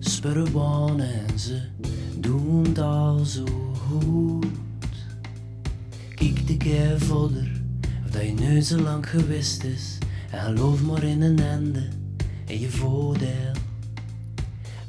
spurren 0.00 1.00
en 1.00 1.38
ze 1.38 1.62
doen 2.16 2.64
het 2.64 2.78
al 2.78 3.18
zo 3.24 3.44
goed. 3.88 4.46
Kijk 6.14 6.46
de 6.46 6.56
keer 6.56 6.98
verder, 6.98 7.62
of 8.04 8.10
dat 8.10 8.22
je 8.22 8.32
nu 8.32 8.60
zo 8.60 8.78
lang 8.78 9.08
geweest 9.08 9.64
is. 9.64 10.00
En 10.32 10.40
geloof 10.40 10.82
maar 10.82 11.02
in 11.02 11.22
een 11.22 11.38
einde, 11.38 11.88
en 12.46 12.60
je 12.60 12.68
voordeel. 12.68 13.52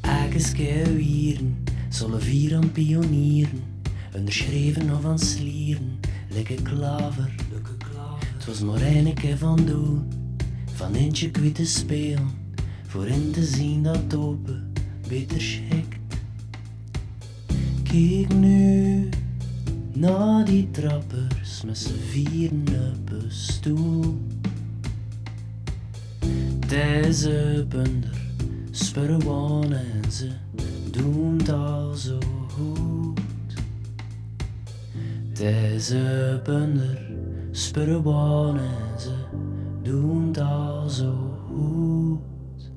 Elke 0.01 0.51
keer 0.53 0.95
wieren, 0.95 1.63
zullen 1.89 2.21
vier 2.21 2.55
aan 2.55 2.71
pionieren. 2.71 3.63
Onderschreven 4.15 4.95
of 4.95 5.05
aan 5.05 5.19
slieren, 5.19 5.99
lekker 6.29 6.61
klaver. 6.61 7.31
Het 8.33 8.45
was 8.45 8.59
maar 8.59 8.81
een 8.81 9.13
keer 9.13 9.37
van 9.37 9.65
doen, 9.65 10.07
van 10.73 10.93
eentje 10.93 11.31
kwijt 11.31 11.55
te 11.55 11.65
spelen. 11.65 12.29
Voor 12.87 13.07
in 13.07 13.31
te 13.31 13.43
zien 13.43 13.83
dat 13.83 14.15
open 14.15 14.71
beter 15.07 15.41
schikt. 15.41 15.97
Kijk 17.83 18.33
nu 18.33 19.09
naar 19.93 20.45
die 20.45 20.71
trappers 20.71 21.63
met 21.65 21.77
z'n 21.77 21.99
vieren 22.09 22.93
op 22.95 23.11
een 23.11 23.31
stoel. 23.31 24.21
Deze 26.73 27.65
bunder 27.69 28.21
ze 30.11 30.29
doen 30.91 31.37
het 31.37 31.49
al 31.49 31.93
zo 31.93 32.17
goed. 32.47 33.19
Deze 35.33 36.41
bunder 36.43 36.99
ze 38.97 39.13
doen 39.81 40.27
het 40.27 40.39
al 40.39 40.89
zo 40.89 41.13
goed. 41.47 42.71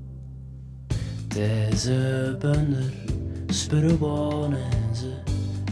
Deze 1.29 2.37
bunder 2.39 2.93
spurren 3.47 4.53
en 4.53 4.97
ze 4.97 5.13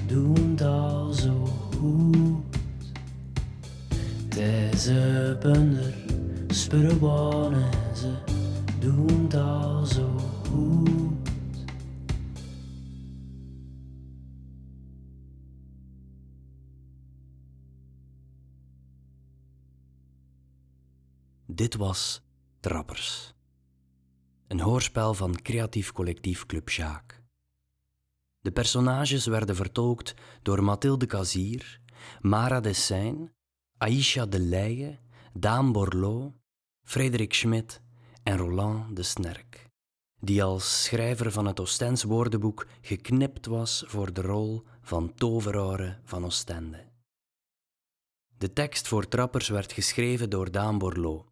doen 0.07 0.51
het 0.51 0.63
al 0.63 1.13
zo 1.13 1.49
goed. 1.79 2.93
Deze 4.29 5.37
bunder 5.41 5.95
spurren 6.49 7.53
en 7.55 7.71
ze 7.71 7.84
doen 8.85 9.29
het 9.29 9.89
zo 9.89 10.19
goed. 10.19 11.23
Dit 21.47 21.75
was 21.75 22.23
Trappers. 22.61 23.35
Een 24.47 24.61
hoorspel 24.61 25.15
van 25.15 25.43
creatief 25.43 25.93
collectief 25.93 26.47
Club 26.47 26.69
Sjaak. 26.69 27.23
De 28.41 28.53
personages 28.53 29.27
werden 29.27 29.57
vertolkt 29.57 30.15
door 30.43 30.65
Mathilde 30.65 31.07
Kazier, 31.07 31.81
Mara 32.21 32.61
Dessijn, 32.61 33.35
Aisha 33.79 34.27
de 34.27 34.39
Leijen, 34.39 34.99
Daan 35.33 35.73
Borloo, 35.73 36.35
Frederik 36.83 37.35
Schmidt 37.35 37.83
en 38.25 38.37
Roland 38.37 38.97
de 38.97 39.03
Snerk, 39.03 39.69
die 40.21 40.43
als 40.43 40.85
schrijver 40.85 41.33
van 41.33 41.47
het 41.47 41.61
Oostens 41.61 42.03
woordenboek 42.03 42.67
geknipt 42.81 43.47
was 43.47 43.85
voor 43.87 44.13
de 44.13 44.21
rol 44.21 44.63
van 44.81 45.15
toverare 45.15 45.99
van 46.05 46.25
Oostende. 46.25 46.93
De 48.39 48.53
tekst 48.53 48.89
voor 48.89 49.09
Trappers 49.09 49.49
werd 49.49 49.73
geschreven 49.73 50.31
door 50.31 50.51
Daan 50.51 50.79
Borloo 50.79 51.27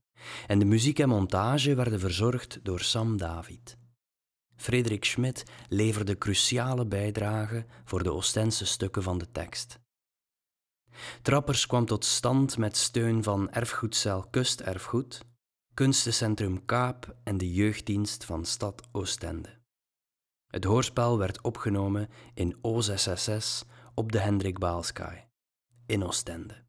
en 0.46 0.58
de 0.58 0.64
muziek 0.64 0.98
en 0.98 1.08
montage 1.08 1.74
werden 1.74 2.00
verzorgd 2.00 2.58
door 2.62 2.80
Sam 2.80 3.16
David. 3.16 3.76
Frederik 4.56 5.04
Schmidt 5.04 5.44
leverde 5.68 6.18
cruciale 6.18 6.86
bijdragen 6.86 7.66
voor 7.84 8.02
de 8.02 8.12
Oostense 8.12 8.64
stukken 8.64 9.02
van 9.02 9.18
de 9.18 9.30
tekst. 9.30 9.78
Trappers 11.22 11.66
kwam 11.66 11.86
tot 11.86 12.04
stand 12.04 12.58
met 12.58 12.76
steun 12.76 13.22
van 13.22 13.50
Erfgoedcel 13.50 14.26
Kusterfgoed, 14.30 15.24
Kunstencentrum 15.74 16.64
Kaap 16.64 17.16
en 17.24 17.38
de 17.38 17.52
jeugddienst 17.52 18.24
van 18.24 18.44
Stad 18.44 18.88
Oostende. 18.92 19.58
Het 20.46 20.64
hoorspel 20.64 21.18
werd 21.18 21.42
opgenomen 21.42 22.08
in 22.34 22.56
O666 22.56 23.68
op 23.94 24.12
de 24.12 24.18
Hendrik 24.18 24.58
Baalskaai 24.58 25.24
in 25.86 26.04
Oostende. 26.04 26.64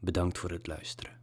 Bedankt 0.00 0.38
voor 0.38 0.50
het 0.50 0.66
luisteren. 0.66 1.19